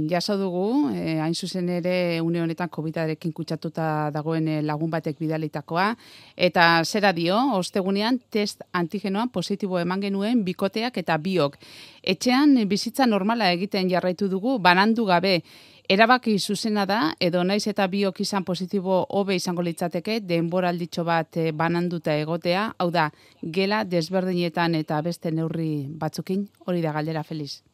jaso 0.09 0.39
dugu, 0.41 0.91
e, 0.93 1.19
hain 1.21 1.35
zuzen 1.35 1.69
ere 1.69 2.21
une 2.25 2.41
honetan 2.41 2.69
COVID-arekin 2.73 3.33
kutsatuta 3.37 4.11
dagoen 4.12 4.49
lagun 4.67 4.93
batek 4.93 5.19
bidalitakoa, 5.21 5.91
eta 6.37 6.69
zera 6.85 7.12
dio, 7.17 7.37
ostegunean 7.59 8.21
test 8.31 8.65
antigenoan 8.73 9.29
positibo 9.29 9.81
eman 9.81 10.00
genuen 10.00 10.45
bikoteak 10.45 10.97
eta 10.97 11.17
biok. 11.17 11.59
Etxean 12.03 12.57
bizitza 12.69 13.07
normala 13.07 13.53
egiten 13.53 13.89
jarraitu 13.91 14.29
dugu, 14.33 14.59
banandu 14.59 15.05
gabe, 15.05 15.43
Erabaki 15.91 16.37
zuzena 16.39 16.85
da, 16.87 16.97
edo 17.19 17.41
naiz 17.43 17.65
eta 17.67 17.83
biok 17.91 18.21
izan 18.23 18.45
positibo 18.47 19.01
hobe 19.19 19.35
izango 19.35 19.65
litzateke, 19.67 20.21
denboralditxo 20.23 21.03
bat 21.09 21.39
eh, 21.43 21.49
bananduta 21.51 22.15
egotea, 22.15 22.69
hau 22.79 22.87
da, 22.95 23.09
gela 23.57 23.81
desberdinetan 23.83 24.77
eta 24.79 25.01
beste 25.03 25.33
neurri 25.35 25.89
batzukin, 26.05 26.45
hori 26.71 26.85
da 26.85 26.93
galdera 26.95 27.25
feliz. 27.27 27.65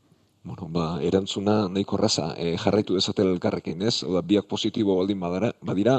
Bueno, 0.49 0.71
ba, 0.73 0.87
erantzuna 1.05 1.59
nahiko 1.69 2.01
raza, 2.01 2.31
e, 2.41 2.57
jarraitu 2.63 2.97
dezatela 2.97 3.35
elkarrekin, 3.37 3.85
ez? 3.85 3.99
Oda, 4.09 4.25
biak 4.25 4.49
positibo 4.49 4.97
baldin 4.97 5.21
badara, 5.21 5.53
badira, 5.61 5.99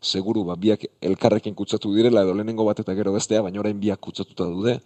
seguru, 0.00 0.46
ba, 0.48 0.56
biak 0.56 0.88
elkarrekin 1.12 1.58
kutsatu 1.58 1.92
direla, 1.92 2.24
edo 2.24 2.40
lehenengo 2.40 2.64
bat 2.64 2.80
eta 2.80 2.96
gero 2.96 3.12
bestea, 3.12 3.44
baina 3.44 3.60
orain 3.60 3.84
biak 3.84 4.00
kutsatuta 4.00 4.48
dude, 4.48 4.78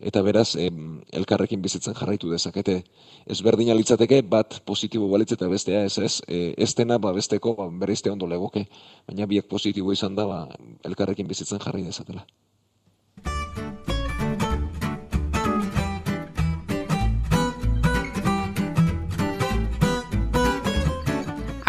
eta 0.00 0.22
beraz 0.24 0.54
em, 0.56 1.00
elkarrekin 1.12 1.62
bizitzen 1.62 1.94
jarraitu 1.94 2.30
dezakete. 2.32 2.80
Ez 3.26 3.40
berdina 3.44 3.76
litzateke 3.76 4.22
bat 4.22 4.60
positibo 4.66 5.08
balitz 5.12 5.32
eta 5.36 5.48
bestea 5.48 5.84
ez 5.84 5.98
ez, 5.98 6.14
e, 6.26 6.54
ez 6.56 6.74
dena 6.74 6.98
ba 6.98 7.12
besteko 7.12 7.54
ba, 7.54 7.68
bereizte 7.82 8.10
ondo 8.10 8.26
legoke, 8.26 8.66
baina 9.08 9.26
biak 9.26 9.48
positibo 9.48 9.92
izan 9.92 10.16
da 10.16 10.26
ba, 10.26 10.40
elkarrekin 10.84 11.28
bizitzen 11.28 11.60
jarri 11.60 11.84
dezatela. 11.84 12.24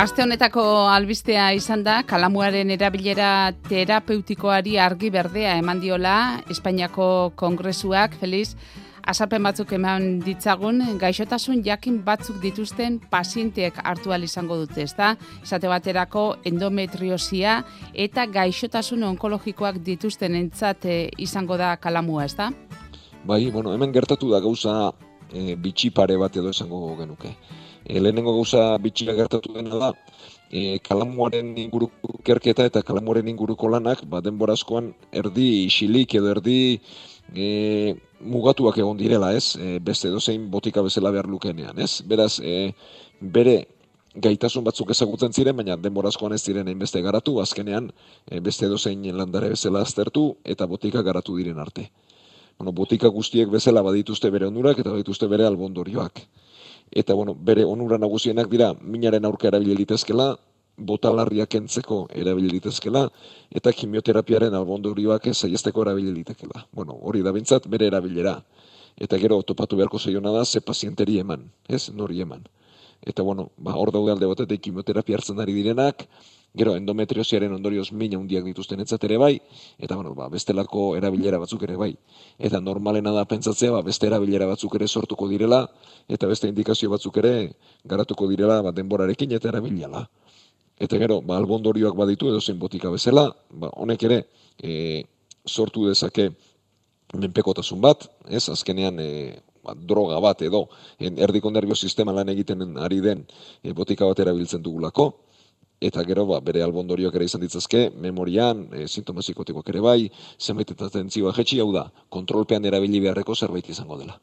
Aste 0.02 0.24
honetako 0.24 0.64
albistea 0.90 1.52
izan 1.54 1.84
da, 1.86 2.00
kalamuaren 2.10 2.72
erabilera 2.74 3.52
terapeutikoari 3.68 4.80
argi 4.82 5.12
berdea 5.14 5.52
eman 5.60 5.78
diola, 5.84 6.14
Espainiako 6.50 7.06
kongresuak, 7.38 8.16
Feliz, 8.18 8.56
azalpen 9.06 9.46
batzuk 9.46 9.76
eman 9.78 10.08
ditzagun, 10.26 10.82
gaixotasun 10.98 11.62
jakin 11.68 12.02
batzuk 12.08 12.42
dituzten 12.42 12.98
pazienteek 13.14 13.78
hartu 13.84 14.18
izango 14.24 14.58
dute, 14.64 14.82
ezta? 14.82 15.18
Esate 15.44 15.68
baterako 15.68 16.38
endometriosia 16.46 17.64
eta 17.94 18.26
gaixotasun 18.26 19.04
onkologikoak 19.04 19.84
dituzten 19.86 20.34
entzat 20.34 20.86
eh, 20.86 21.12
izango 21.20 21.58
da 21.58 21.78
kalamua, 21.78 22.26
ezta? 22.26 22.50
Bai, 23.24 23.52
bueno, 23.52 23.72
hemen 23.72 23.92
gertatu 23.92 24.32
da 24.32 24.40
gauza 24.40 24.94
e, 25.32 25.56
bitxi 25.56 25.92
bat 25.92 26.36
edo 26.36 26.50
esango 26.50 26.98
genuke 26.98 27.38
e, 27.86 28.00
lehenengo 28.00 28.34
gauza 28.34 28.78
bitxia 28.78 29.14
gertatu 29.18 29.54
dena 29.54 29.76
da, 29.76 29.92
e, 30.52 30.80
kalamuaren 30.80 31.56
inguruko 31.58 32.20
kerketa 32.24 32.66
eta 32.68 32.84
kalamuaren 32.84 33.28
inguruko 33.28 33.70
lanak, 33.72 34.04
ba, 34.06 34.22
denbora 34.22 34.54
askoan 34.54 34.92
erdi 35.12 35.66
isilik 35.66 36.16
edo 36.20 36.32
erdi 36.36 36.60
e, 37.34 37.96
mugatuak 38.20 38.78
egon 38.78 39.00
direla, 39.00 39.32
ez? 39.34 39.56
E, 39.56 39.80
beste 39.80 40.12
dozein 40.12 40.50
botika 40.52 40.84
bezala 40.84 41.12
behar 41.12 41.30
lukenean, 41.32 41.80
ez? 41.80 42.02
Beraz, 42.08 42.40
e, 42.44 42.74
bere 43.22 43.64
gaitasun 44.12 44.66
batzuk 44.68 44.92
ezagutzen 44.92 45.32
ziren, 45.32 45.56
baina 45.56 45.78
denbora 45.80 46.12
askoan 46.12 46.36
ez 46.36 46.44
diren 46.44 46.68
beste 46.80 47.02
garatu, 47.02 47.40
azkenean 47.40 47.92
e, 48.28 48.40
beste 48.44 48.68
dozein 48.68 49.08
landare 49.16 49.54
bezala 49.56 49.86
aztertu 49.88 50.36
eta 50.44 50.68
botika 50.68 51.02
garatu 51.02 51.38
diren 51.40 51.60
arte. 51.64 51.90
Bueno, 52.60 52.76
botika 52.76 53.08
guztiek 53.08 53.50
bezala 53.50 53.82
badituzte 53.82 54.30
bere 54.30 54.52
onurak 54.52 54.84
eta 54.84 54.92
badituzte 54.92 55.28
bere 55.32 55.48
albondorioak 55.48 56.20
eta 56.92 57.14
bueno, 57.14 57.36
bere 57.36 57.64
onura 57.66 57.98
nagusienak 57.98 58.50
dira 58.52 58.74
minaren 58.82 59.26
aurka 59.26 59.48
erabili 59.48 59.76
litezkela, 59.80 60.36
botalarriak 60.78 61.56
entzeko 61.56 62.08
erabili 62.16 62.50
litezkela, 62.56 63.06
eta 63.52 63.72
kimioterapiaren 63.76 64.54
albondurioak 64.58 65.28
ez 65.32 65.38
aiesteko 65.46 65.86
erabili 65.86 66.14
litekela. 66.20 66.66
Bueno, 66.72 66.98
hori 67.02 67.22
da 67.22 67.32
bintzat, 67.36 67.68
bere 67.68 67.88
erabilera. 67.92 68.40
Eta 68.98 69.18
gero, 69.18 69.42
topatu 69.48 69.78
beharko 69.80 70.00
zeiona 70.00 70.34
da, 70.36 70.46
ze 70.46 70.62
pazienteri 70.62 71.20
eman, 71.20 71.46
ez, 71.70 71.90
nori 71.96 72.22
eman. 72.22 72.44
Eta 73.02 73.24
bueno, 73.24 73.50
ba, 73.58 73.76
hor 73.80 73.92
daude 73.92 74.12
alde 74.14 74.28
batetik 74.30 74.62
kimioterapia 74.68 75.18
hartzen 75.18 75.40
ari 75.40 75.54
direnak, 75.58 76.06
Gero, 76.52 76.74
endometriosiaren 76.76 77.54
ondorioz 77.56 77.94
mina 77.96 78.18
hundiak 78.20 78.44
dituzten 78.44 78.82
etzat 78.84 79.06
ere 79.08 79.16
bai, 79.22 79.38
eta 79.80 79.96
bueno, 79.96 80.12
ba, 80.18 80.26
bestelako 80.28 80.98
erabilera 81.00 81.38
batzuk 81.40 81.64
ere 81.64 81.78
bai. 81.80 81.94
Eta 82.38 82.60
normalena 82.60 83.14
da 83.16 83.24
pentsatzea, 83.24 83.72
ba, 83.72 83.80
beste 83.88 84.10
erabilera 84.10 84.50
batzuk 84.50 84.76
ere 84.76 84.88
sortuko 84.88 85.30
direla, 85.32 85.62
eta 86.12 86.28
beste 86.28 86.52
indikazio 86.52 86.92
batzuk 86.92 87.22
ere 87.24 87.32
garatuko 87.88 88.28
direla 88.28 88.60
ba, 88.68 88.76
denborarekin 88.76 89.32
eta 89.40 89.48
erabilala. 89.54 90.04
Eta 90.82 91.00
gero, 91.00 91.22
ba, 91.24 91.40
albondorioak 91.40 91.96
baditu 91.96 92.28
edo 92.34 92.44
zein 92.44 92.60
botika 92.60 92.92
bezala, 92.92 93.30
ba, 93.56 93.72
honek 93.72 94.04
ere 94.10 94.20
e, 94.60 95.06
sortu 95.48 95.88
dezake 95.88 96.34
menpekotasun 97.16 97.80
bat, 97.80 98.10
ez, 98.28 98.50
azkenean 98.52 99.00
e, 99.00 99.10
ba, 99.64 99.72
droga 99.78 100.20
bat 100.20 100.44
edo 100.44 100.66
erdiko 101.00 101.52
nervio 101.52 101.80
sistema 101.80 102.12
lan 102.12 102.36
egiten 102.36 102.76
ari 102.76 103.00
den 103.00 103.24
e, 103.64 103.72
botika 103.72 104.10
bat 104.10 104.20
erabiltzen 104.20 104.60
dugulako, 104.66 105.14
eta 105.82 106.04
gero 106.06 106.28
ba, 106.30 106.40
bere 106.46 106.62
albondorioak 106.62 107.16
ere 107.18 107.26
izan 107.26 107.42
ditzazke, 107.42 107.88
memorian, 107.98 108.68
e, 108.72 108.88
sintoma 108.88 109.22
ere 109.22 109.82
bai, 109.82 110.12
zenbait 110.40 110.70
eta 110.72 110.90
tentzioa 110.90 111.34
jetxi, 111.34 111.60
hau 111.60 111.72
da, 111.74 111.92
kontrolpean 112.10 112.66
erabili 112.66 113.00
beharreko 113.00 113.36
zerbait 113.36 113.68
izango 113.70 113.98
dela. 113.98 114.20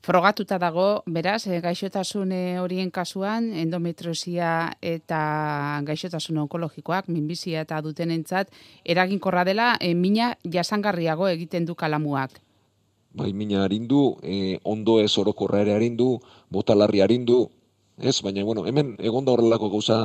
Frogatuta 0.00 0.58
dago, 0.58 1.02
beraz, 1.06 1.46
e, 1.46 1.60
gaixotasun 1.60 2.32
eh, 2.32 2.58
horien 2.62 2.90
kasuan, 2.90 3.50
endometrosia 3.52 4.72
eta 4.80 5.82
gaixotasun 5.84 6.38
onkologikoak, 6.44 7.08
minbizia 7.08 7.64
eta 7.66 7.80
dutenentzat, 7.82 8.50
eraginkorra 8.84 9.44
dela, 9.44 9.76
e, 9.80 9.94
mina 9.94 10.36
jasangarriago 10.44 11.28
egiten 11.28 11.66
du 11.66 11.74
kalamuak. 11.74 12.38
Bai, 13.18 13.32
mina 13.32 13.64
harindu, 13.64 14.16
e, 14.22 14.58
ondo 14.62 15.00
ez 15.02 15.12
orokorra 15.18 15.60
ere 15.64 15.74
harindu, 15.74 16.20
botalarri 16.50 17.02
harindu, 17.02 17.48
ez, 18.00 18.20
baina, 18.22 18.44
bueno, 18.44 18.66
hemen 18.66 18.96
egonda 18.98 19.32
horrelako 19.32 19.70
gauza 19.70 19.98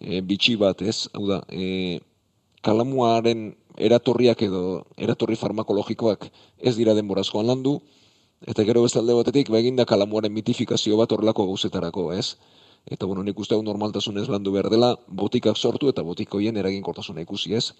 e, 0.00 0.20
bitxi 0.20 0.56
bat, 0.60 0.82
ez, 0.82 1.08
hau 1.14 1.26
da, 1.28 1.42
e, 1.48 2.00
kalamuaren 2.62 3.52
eratorriak 3.78 4.42
edo 4.46 4.62
eratorri 5.00 5.36
farmakologikoak 5.40 6.28
ez 6.60 6.76
dira 6.76 6.94
denborazkoan 6.94 7.48
landu, 7.48 7.78
eta 8.46 8.64
gero 8.66 8.82
bestalde 8.82 9.14
batetik, 9.14 9.50
ba 9.50 9.60
da 9.62 9.84
kalamuaren 9.84 10.32
mitifikazio 10.32 10.96
bat 10.96 11.12
horrelako 11.12 11.46
gauzetarako, 11.46 12.12
ez? 12.12 12.36
Eta, 12.90 13.06
bueno, 13.06 13.22
nik 13.22 13.38
uste 13.38 13.54
normaltasun 13.62 14.18
ez 14.18 14.26
landu 14.28 14.52
behar 14.52 14.68
dela, 14.70 14.96
botikak 15.06 15.56
sortu 15.56 15.88
eta 15.88 16.02
botikoien 16.02 16.56
eraginkortasuna 16.56 17.22
ikusi, 17.22 17.54
ez? 17.54 17.72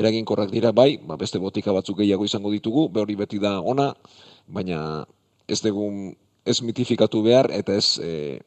Eraginkorrak 0.00 0.50
dira, 0.50 0.72
bai, 0.72 0.96
ba, 0.96 1.18
beste 1.20 1.38
botika 1.38 1.74
batzuk 1.76 1.98
gehiago 2.00 2.24
izango 2.24 2.50
ditugu, 2.50 2.88
behori 2.88 3.16
beti 3.20 3.38
da 3.38 3.60
ona, 3.60 3.92
baina 4.48 5.04
ez 5.46 5.60
dugun 5.60 6.14
ez 6.46 6.62
mitifikatu 6.62 7.20
behar, 7.26 7.50
eta 7.52 7.76
ez 7.76 7.98
e, 8.00 8.40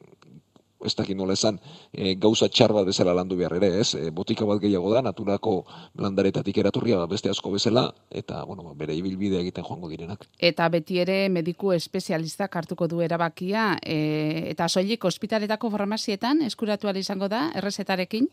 ez 0.84 0.94
dakit 0.96 1.16
nola 1.16 1.34
esan, 1.36 1.58
e, 1.92 2.14
gauza 2.20 2.48
txar 2.48 2.72
bat 2.72 2.86
bezala 2.88 3.14
landu 3.14 3.36
behar 3.36 3.54
ere, 3.58 3.72
ez? 3.80 3.94
E, 3.94 4.10
botika 4.10 4.46
bat 4.48 4.60
gehiago 4.62 4.92
da, 4.94 5.02
naturako 5.04 5.64
landaretatik 6.00 6.58
eraturria 6.62 7.04
beste 7.10 7.30
asko 7.30 7.52
bezala, 7.52 7.86
eta, 8.10 8.44
bueno, 8.44 8.64
ba, 8.64 8.74
bere 8.74 8.96
ibilbide 8.96 9.40
egiten 9.40 9.64
joango 9.64 9.90
direnak. 9.92 10.26
Eta 10.38 10.68
beti 10.72 11.00
ere 11.02 11.28
mediku 11.28 11.72
espezialistak 11.76 12.56
hartuko 12.56 12.88
du 12.88 13.00
erabakia, 13.04 13.72
e, 13.82 14.50
eta 14.50 14.68
soilik 14.68 15.04
ospitaletako 15.04 15.70
farmazietan 15.70 16.42
eskuratu 16.42 16.88
izango 16.96 17.28
da, 17.28 17.50
errezetarekin? 17.54 18.28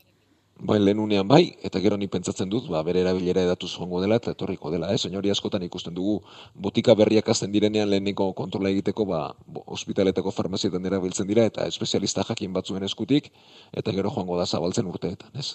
Bai, 0.59 0.79
lehenunean 0.81 1.27
bai, 1.29 1.53
eta 1.61 1.77
gero 1.79 1.97
ni 2.01 2.07
pentsatzen 2.09 2.49
dut, 2.49 2.65
ba, 2.73 2.79
bere 2.81 3.03
erabilera 3.03 3.43
edatu 3.45 3.67
zongo 3.67 3.99
dela 4.01 4.17
eta 4.17 4.31
etorriko 4.33 4.71
dela, 4.73 4.89
eh? 4.89 4.97
Soinori 4.97 5.29
askotan 5.29 5.61
ikusten 5.61 5.93
dugu, 5.93 6.15
botika 6.55 6.95
berriak 6.97 7.29
azten 7.29 7.51
direnean 7.53 7.91
leheniko 7.91 8.31
kontrola 8.33 8.71
egiteko, 8.73 9.05
ba, 9.05 9.19
ospitaletako 9.77 10.33
farmazietan 10.33 10.85
erabiltzen 10.89 11.29
dira, 11.29 11.45
eta 11.45 11.67
espezialista 11.69 12.25
jakin 12.25 12.53
batzuen 12.57 12.83
eskutik, 12.89 13.29
eta 13.71 13.93
gero 13.93 14.09
joango 14.15 14.39
da 14.39 14.47
zabaltzen 14.47 14.89
urteetan, 14.89 15.29
ez? 15.37 15.53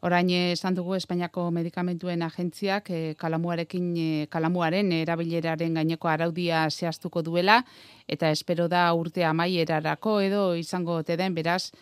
Orain 0.00 0.30
esan 0.30 0.76
dugu 0.78 0.94
Espainiako 0.94 1.48
medikamentuen 1.50 2.22
agentziak 2.22 2.88
e, 2.94 2.98
kalamuarekin 3.18 3.86
e, 3.98 4.26
kalamuaren 4.30 4.92
erabileraren 4.94 5.74
gaineko 5.74 6.08
araudia 6.08 6.68
zehaztuko 6.70 7.24
duela 7.26 7.64
eta 8.06 8.30
espero 8.30 8.68
da 8.70 8.86
urte 8.94 9.24
amaierarako 9.26 10.20
edo 10.22 10.42
izango 10.54 11.02
te 11.02 11.16
den 11.18 11.34
beraz 11.34 11.72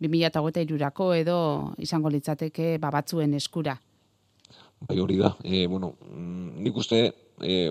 2008 0.00 1.14
edo 1.20 1.38
izango 1.78 2.10
litzateke 2.10 2.78
ba, 2.78 2.90
batzuen 2.90 3.34
eskura. 3.34 3.76
Bai 4.88 4.98
hori 4.98 5.18
da, 5.20 5.34
e, 5.44 5.66
bueno, 5.68 5.94
mm, 6.08 6.62
nik 6.64 6.76
uste 6.76 7.00
e, 7.40 7.68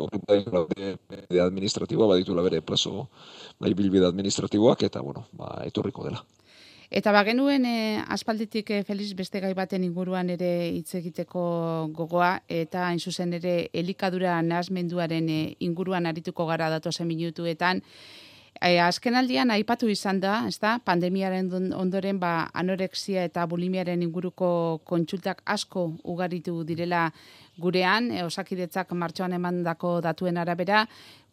de 1.30 1.42
administratiboa 1.42 2.14
baditula 2.14 2.44
bere 2.46 2.62
plazo 2.62 3.10
bai 3.60 3.74
bilbide 3.74 4.06
administratiboak 4.06 4.84
eta 4.84 5.02
bueno, 5.02 5.26
ba, 5.34 5.64
etorriko 5.66 6.06
dela. 6.06 6.24
Eta 6.90 7.12
ba 7.14 7.22
genuen 7.22 7.68
e, 7.70 8.02
aspalditik 8.10 8.72
e, 8.74 8.84
Feliz 8.84 9.12
beste 9.14 9.38
gai 9.42 9.52
baten 9.54 9.84
inguruan 9.86 10.32
ere 10.34 10.70
hitz 10.74 10.96
egiteko 10.98 11.42
gogoa 11.94 12.32
eta 12.50 12.88
hain 12.88 12.98
zuzen 12.98 13.36
ere 13.38 13.70
elikadura 13.74 14.40
nasmenduaren 14.42 15.30
e, 15.30 15.40
inguruan 15.66 16.10
arituko 16.10 16.48
gara 16.50 16.70
datozen 16.74 17.06
minutuetan 17.08 17.84
E, 18.58 18.80
azken 18.82 19.16
aldian 19.16 19.52
aipatu 19.54 19.88
izan 19.92 20.20
da, 20.20 20.40
ez 20.48 20.58
da, 20.60 20.78
pandemiaren 20.84 21.48
ondoren 21.78 22.20
ba, 22.20 22.50
anorexia 22.54 23.24
eta 23.30 23.46
bulimiaren 23.48 24.02
inguruko 24.04 24.82
kontsultak 24.90 25.44
asko 25.46 25.86
ugaritu 26.04 26.64
direla 26.68 27.06
gurean, 27.58 28.12
e, 28.12 28.26
osakidetzak 28.26 28.92
martxoan 28.92 29.38
emandako 29.38 30.00
datuen 30.02 30.38
arabera, 30.38 30.86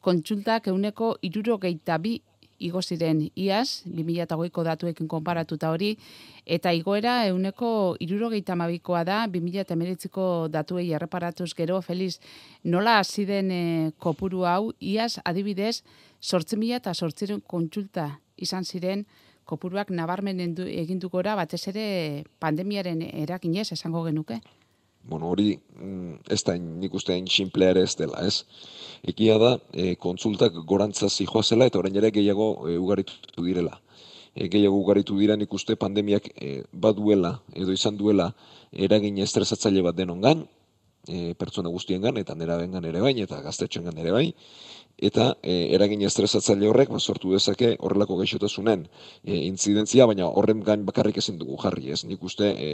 kontsultak 0.07 0.69
euneko 0.71 1.17
irurogeita 1.27 1.99
bi 1.99 2.21
igo 2.59 2.83
ziren 2.83 3.21
iaz, 3.35 3.83
2008ko 3.87 4.65
datuekin 4.65 5.09
konparatuta 5.09 5.71
hori, 5.71 5.97
eta 6.47 6.73
igoera 6.73 7.27
euneko 7.29 7.97
irurogeita 8.01 8.57
mabikoa 8.57 9.05
da, 9.05 9.19
2008ko 9.27 10.49
datuei 10.49 10.91
erreparatuz 10.93 11.53
gero, 11.55 11.81
Feliz, 11.83 12.19
nola 12.65 12.99
hasi 13.01 13.27
den 13.27 13.51
e, 13.51 13.63
kopuru 13.99 14.45
hau, 14.45 14.73
iaz 14.81 15.19
adibidez, 15.25 15.83
sortzen 16.21 16.61
mila 16.61 16.81
eta 16.81 16.95
sortziren 16.95 17.41
kontsulta 17.41 18.11
izan 18.37 18.65
ziren, 18.65 19.07
kopuruak 19.47 19.91
nabarmenen 19.95 20.57
egin 20.67 20.99
gora 21.11 21.37
batez 21.39 21.69
ere 21.71 22.25
pandemiaren 22.43 23.03
erakinez 23.07 23.71
esango 23.73 24.03
genuke 24.05 24.41
bueno, 25.09 25.31
hori 25.31 25.59
mm, 25.79 26.27
ez 26.29 26.43
da 26.45 26.57
nik 26.59 26.95
uste 26.95 27.13
hain 27.15 27.27
ere 27.63 27.83
ez 27.83 27.95
dela, 27.97 28.27
ez? 28.27 28.45
Ekia 29.03 29.39
da, 29.39 29.59
e, 29.73 29.95
kontsultak 29.95 30.53
gorantza 30.67 31.09
zijoa 31.09 31.43
zela 31.43 31.67
eta 31.67 31.79
orain 31.79 31.97
ere 31.97 32.11
gehiago 32.11 32.69
e, 32.69 32.77
ugaritu 32.79 33.43
direla. 33.45 33.81
E, 34.35 34.49
gehiago 34.49 34.77
ugaritu 34.77 35.19
dira 35.19 35.37
nik 35.37 35.53
uste 35.53 35.77
pandemiak 35.77 36.29
e, 36.37 36.65
baduela 36.73 37.41
edo 37.55 37.73
izan 37.73 37.97
duela 37.97 38.35
eragin 38.73 39.19
estresatzaile 39.19 39.83
bat 39.83 39.97
denon 39.97 40.21
gain, 40.21 40.47
e, 41.09 41.35
pertsona 41.39 41.73
guztien 41.73 42.03
gan, 42.03 42.17
eta 42.21 42.35
nera 42.35 42.57
bengan 42.61 42.85
ere 42.85 43.01
bain, 43.01 43.19
eta 43.23 43.41
gaztetxoen 43.45 43.89
gan 43.91 43.99
ere 44.03 44.13
bain, 44.15 44.33
eta 44.97 45.35
e, 45.43 45.75
eragin 45.77 46.03
estresatzaile 46.09 46.69
horrek 46.71 46.93
ba, 46.93 47.01
sortu 47.01 47.33
dezake 47.35 47.75
horrelako 47.81 48.17
gaixotasunen 48.23 48.87
e, 49.25 49.43
intzidentzia, 49.47 50.07
baina 50.07 50.29
horren 50.29 50.63
gain 50.65 50.87
bakarrik 50.89 51.19
ezin 51.23 51.39
dugu 51.39 51.59
jarri, 51.63 51.91
ez? 51.93 52.05
Nik 52.09 52.23
uste 52.25 52.53
e, 52.53 52.71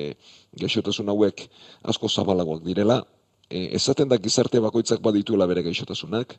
gaixotasun 0.60 1.10
hauek 1.10 1.48
asko 1.94 2.08
zabalagoak 2.08 2.62
direla, 2.66 3.02
e, 3.50 3.68
esaten 3.78 4.08
da 4.08 4.18
gizarte 4.18 4.60
bakoitzak 4.62 5.02
badituela 5.02 5.48
bere 5.50 5.64
gaixotasunak, 5.66 6.38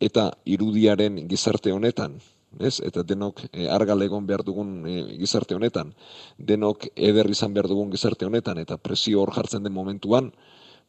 eta 0.00 0.30
irudiaren 0.46 1.24
gizarte 1.30 1.72
honetan, 1.72 2.18
ez? 2.58 2.78
eta 2.84 3.02
denok 3.02 3.44
e, 3.52 3.66
argal 3.70 4.02
egon 4.02 4.26
behar 4.26 4.44
dugun 4.46 4.86
e, 4.86 5.00
gizarte 5.22 5.54
honetan, 5.54 5.94
denok 6.38 6.88
eder 6.94 7.30
izan 7.30 7.54
behar 7.54 7.68
dugun 7.70 7.90
gizarte 7.94 8.26
honetan, 8.26 8.58
eta 8.58 8.78
presio 8.78 9.22
hor 9.22 9.34
jartzen 9.34 9.66
den 9.66 9.74
momentuan, 9.74 10.32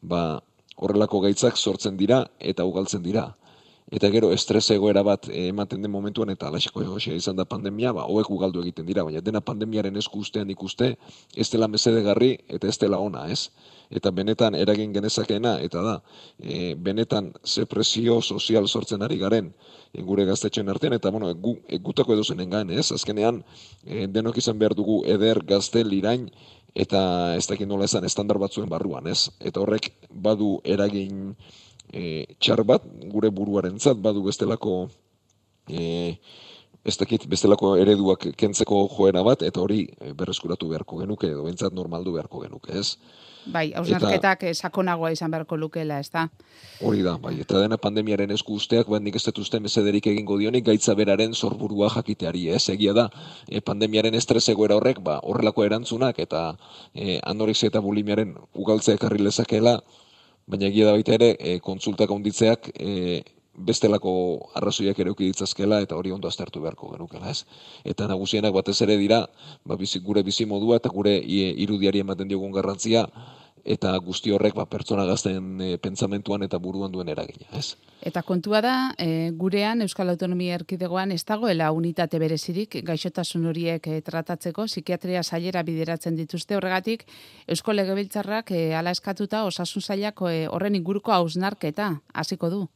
ba, 0.02 0.40
horrelako 0.76 1.20
gaitzak 1.26 1.56
sortzen 1.56 1.96
dira 1.96 2.24
eta 2.38 2.64
ugaltzen 2.64 3.02
dira 3.02 3.30
eta 3.90 4.08
gero 4.10 4.30
estres 4.30 4.68
egoera 4.70 5.02
bat 5.02 5.26
eh, 5.28 5.48
ematen 5.50 5.82
den 5.82 5.90
momentuan 5.90 6.30
eta 6.30 6.48
alaxeko 6.48 6.82
egosia 6.84 7.16
izan 7.18 7.36
da 7.36 7.44
pandemia, 7.44 7.92
ba, 7.92 8.06
hoek 8.06 8.30
ugaldu 8.30 8.62
egiten 8.62 8.86
dira, 8.86 9.02
baina 9.06 9.20
dena 9.20 9.42
pandemiaren 9.42 9.96
esku 9.98 10.22
ustean 10.22 10.50
ikuste, 10.54 10.92
ez 11.34 11.48
dela 11.50 11.68
mesedegarri 11.68 12.36
eta 12.48 12.70
ez 12.70 12.78
dela 12.78 13.00
ona, 13.02 13.26
ez? 13.30 13.50
Eta 13.90 14.12
benetan 14.14 14.54
eragin 14.54 14.92
genezakeena, 14.94 15.56
eta 15.66 15.82
da, 15.82 15.96
e, 16.38 16.76
benetan 16.78 17.32
ze 17.44 17.66
presio 17.66 18.20
sozial 18.22 18.68
sortzen 18.68 19.02
ari 19.02 19.18
garen, 19.18 19.50
e, 19.92 20.04
gure 20.06 20.24
gaztetxen 20.28 20.70
artean, 20.70 20.94
eta 20.94 21.10
bueno, 21.10 21.32
gu, 21.34 21.56
gutako 21.82 22.14
edo 22.14 22.24
zenen 22.24 22.54
gain, 22.54 22.70
ez? 22.70 22.92
Azkenean, 22.94 23.42
e, 23.84 24.06
denok 24.06 24.38
izan 24.38 24.58
behar 24.62 24.76
dugu 24.78 25.02
eder, 25.10 25.42
gazte, 25.42 25.82
lirain, 25.84 26.30
eta 26.74 27.34
ez 27.36 27.46
dakit 27.48 27.68
nola 27.68 27.88
esan 27.88 28.04
estandar 28.06 28.38
batzuen 28.38 28.68
barruan, 28.70 29.06
ez? 29.10 29.30
Eta 29.40 29.60
horrek 29.62 29.90
badu 30.10 30.58
eragin 30.64 31.34
e, 31.92 32.26
txar 32.38 32.62
bat, 32.66 32.84
gure 33.10 33.30
buruaren 33.34 33.78
zat, 33.80 33.98
badu 33.98 34.22
bestelako 34.26 34.88
e, 35.68 36.16
ez 36.84 36.96
dakit 36.96 37.26
bestelako 37.28 37.74
ereduak 37.80 38.30
kentzeko 38.40 38.86
joera 38.94 39.22
bat, 39.26 39.42
eta 39.44 39.60
hori 39.60 39.82
e, 40.00 40.12
berreskuratu 40.16 40.70
beharko 40.70 41.00
genuke, 41.02 41.28
edo 41.28 41.44
bentsat 41.44 41.74
normaldu 41.76 42.14
beharko 42.16 42.40
genuke, 42.46 42.72
ez? 42.78 42.96
Bai, 43.52 43.70
hausnarketak 43.76 44.44
eta... 44.48 44.54
sakonagoa 44.66 45.10
izan 45.12 45.32
beharko 45.32 45.56
lukela, 45.60 45.98
ez 46.00 46.10
da? 46.12 46.26
Hori 46.84 47.02
da, 47.04 47.16
bai, 47.20 47.34
eta 47.40 47.60
dena 47.60 47.76
pandemiaren 47.80 48.32
esku 48.32 48.56
usteak, 48.56 48.88
bat 48.88 49.04
nik 49.04 49.16
ez 49.16 49.24
dut 49.28 49.56
mesederik 49.60 50.08
egingo 50.12 50.38
dionik, 50.40 50.64
gaitza 50.64 50.94
beraren 50.96 51.34
zorburua 51.34 51.90
jakiteari, 51.92 52.48
ez? 52.56 52.68
Egia 52.72 52.96
da, 52.96 53.08
e, 53.48 53.60
pandemiaren 53.60 54.14
estres 54.14 54.46
egoera 54.48 54.76
horrek, 54.76 55.02
ba, 55.04 55.18
horrelako 55.20 55.64
erantzunak, 55.64 56.18
eta 56.18 56.54
e, 56.94 57.18
anorexia 57.24 57.68
eta 57.68 57.84
bulimiaren 57.84 58.36
ugaltzea 58.54 58.96
ekarri 58.96 59.20
lezakela, 59.24 59.80
baina 60.50 60.68
egia 60.68 60.88
da 60.88 60.96
baita 60.96 61.14
ere 61.14 61.34
e, 61.38 61.58
kontsultak 61.64 62.10
onditzeak 62.10 62.72
e, 62.74 63.20
bestelako 63.66 64.12
arrazoiak 64.58 64.98
ere 64.98 65.14
ditzazkela 65.18 65.80
eta 65.84 65.96
hori 65.96 66.12
ondo 66.12 66.28
aztertu 66.28 66.60
beharko 66.60 66.92
genukela, 66.92 67.30
ez? 67.30 67.44
Eta 67.84 68.08
nagusienak 68.08 68.54
batez 68.54 68.80
ere 68.82 68.96
dira, 68.96 69.26
ba, 69.64 69.76
bizi, 69.76 70.00
gure 70.00 70.22
bizi 70.22 70.46
modua 70.46 70.80
eta 70.80 70.88
gure 70.88 71.16
irudiari 71.20 72.00
ematen 72.00 72.28
diogun 72.28 72.52
garrantzia, 72.52 73.06
eta 73.64 73.92
guzti 73.98 74.32
horrek 74.32 74.54
ba, 74.56 74.66
pertsona 74.66 75.04
gazten 75.08 75.60
e, 75.60 75.76
pentsamentuan 75.82 76.42
eta 76.46 76.58
buruan 76.58 76.92
duen 76.92 77.08
eragina, 77.08 77.46
ez? 77.56 77.76
Eta 78.06 78.22
kontua 78.24 78.60
da, 78.64 78.74
e, 78.98 79.30
gurean 79.36 79.82
Euskal 79.84 80.08
Autonomia 80.12 80.56
Erkidegoan 80.56 81.12
ez 81.12 81.22
dagoela 81.28 81.70
unitate 81.76 82.18
berezirik 82.18 82.80
gaixotasun 82.86 83.46
horiek 83.50 83.86
e, 83.86 84.00
tratatzeko, 84.06 84.64
psikiatria 84.70 85.22
sailera 85.22 85.62
bideratzen 85.62 86.16
dituzte 86.16 86.56
horregatik, 86.56 87.06
Eusko 87.46 87.76
Legebiltzarrak 87.76 88.52
e, 88.56 88.66
ala 88.74 88.94
eskatuta 88.96 89.44
osasun 89.44 89.82
sailak 89.82 90.24
e, 90.28 90.46
horren 90.48 90.80
inguruko 90.80 91.12
hausnarketa 91.12 91.98
hasiko 92.14 92.50
du. 92.50 92.66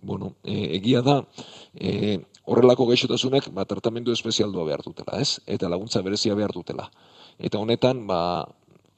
Bueno, 0.00 0.36
e, 0.44 0.76
egia 0.76 1.02
da, 1.02 1.24
e, 1.74 2.20
horrelako 2.46 2.86
gaixotasunek 2.86 3.50
ba, 3.54 3.64
tratamendu 3.66 4.14
espezialdua 4.14 4.64
behar 4.68 4.84
dutela, 4.86 5.18
ez? 5.18 5.40
Eta 5.46 5.68
laguntza 5.68 6.02
berezia 6.06 6.36
behar 6.38 6.54
dutela. 6.54 6.86
Eta 7.38 7.58
honetan, 7.58 8.06
ba, 8.06 8.20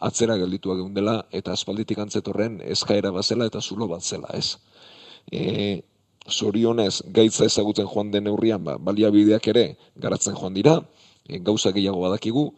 atzera 0.01 0.37
gelditu 0.41 0.75
egun 0.75 0.93
dela, 0.97 1.21
eta 1.33 1.53
aspalditik 1.57 1.99
antzetorren 2.05 2.61
eskaera 2.77 3.13
bazela 3.17 3.49
eta 3.49 3.61
zulo 3.61 3.89
bat 3.89 4.05
zela, 4.05 4.29
ez? 4.37 4.59
E, 5.33 5.83
zorionez, 6.29 7.03
gaitza 7.17 7.49
ezagutzen 7.49 7.89
joan 7.89 8.11
den 8.13 8.29
neurrian, 8.29 8.65
ba, 8.65 8.77
baliabideak 8.77 9.49
ere 9.53 9.65
garatzen 9.97 10.37
joan 10.37 10.55
dira, 10.55 10.79
e, 11.27 11.41
gauza 11.41 11.73
gehiago 11.77 12.05
badakigu, 12.05 12.51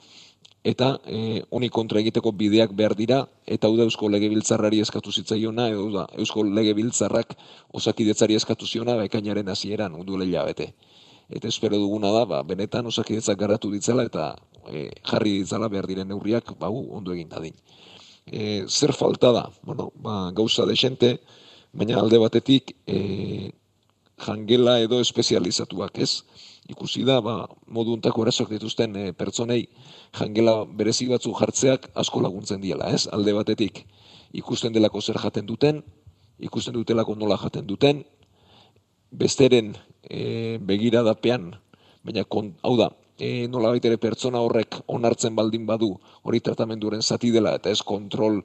eta 0.64 1.01
e, 1.07 1.42
honi 1.51 1.68
kontra 1.75 1.98
egiteko 2.01 2.33
bideak 2.38 2.72
behar 2.79 2.94
dira, 2.94 3.25
eta 3.46 3.66
hau 3.66 3.77
da 3.77 3.87
Eusko 3.88 4.09
Legebiltzarrari 4.09 4.79
eskatu 4.81 5.12
zitzaiona, 5.12 5.68
edo 5.75 5.88
da 5.90 6.07
Eusko 6.22 6.44
Legebiltzarrak 6.46 7.35
osakidetzari 7.75 8.38
eskatu 8.38 8.66
ziona, 8.66 8.94
bekainaren 9.01 9.48
hasieran 9.48 9.98
undu 9.98 10.18
lehia 10.20 10.44
bete. 10.46 10.72
Eta 11.33 11.48
espero 11.48 11.79
duguna 11.81 12.12
da, 12.14 12.25
ba, 12.29 12.42
benetan 12.46 12.87
osakidetzak 12.87 13.38
garatu 13.38 13.70
ditzela, 13.72 14.07
eta 14.07 14.37
e, 14.68 14.88
jarri 15.11 15.38
ditzala 15.40 15.68
behar 15.72 15.88
diren 15.90 16.09
neurriak 16.09 16.55
bau 16.61 16.75
ondo 16.94 17.14
egin 17.16 17.31
dadin. 17.33 17.57
E, 18.27 18.64
zer 18.68 18.92
falta 18.94 19.33
da? 19.35 19.48
Bueno, 19.66 19.90
ba, 19.96 20.31
gauza 20.31 20.66
desente, 20.68 21.16
baina 21.72 21.98
alde 21.98 22.20
batetik 22.22 22.77
e, 22.87 23.51
jangela 24.22 24.79
edo 24.85 25.01
espezializatuak 25.03 25.98
ez. 25.98 26.22
Ikusi 26.73 27.05
da, 27.05 27.21
ba, 27.25 27.35
modu 27.69 27.97
untako 27.99 28.25
erasoak 28.25 28.55
dituzten 28.55 28.97
e, 28.97 29.05
pertsonei 29.13 29.67
jangela 30.19 30.63
berezi 30.65 31.09
batzu 31.11 31.35
jartzeak 31.39 31.91
asko 32.03 32.23
laguntzen 32.25 32.63
diela, 32.65 32.89
ez? 32.95 33.07
Alde 33.13 33.35
batetik 33.37 33.85
ikusten 34.33 34.73
delako 34.73 35.03
zer 35.05 35.21
jaten 35.21 35.47
duten, 35.47 35.83
ikusten 36.41 36.75
dutelako 36.75 37.17
nola 37.19 37.37
jaten 37.43 37.69
duten, 37.69 38.03
besteren 39.13 39.75
e, 40.09 40.59
begiradapean, 40.65 41.53
baina 42.03 42.25
hau 42.65 42.77
da, 42.81 42.89
e, 43.23 43.47
nola 43.49 43.73
baitere 43.73 43.99
pertsona 44.01 44.41
horrek 44.43 44.81
onartzen 44.91 45.37
baldin 45.37 45.67
badu 45.67 45.93
hori 46.27 46.41
tratamenduren 46.41 47.03
zati 47.03 47.31
dela 47.35 47.55
eta 47.59 47.71
ez 47.71 47.83
kontrol 47.83 48.41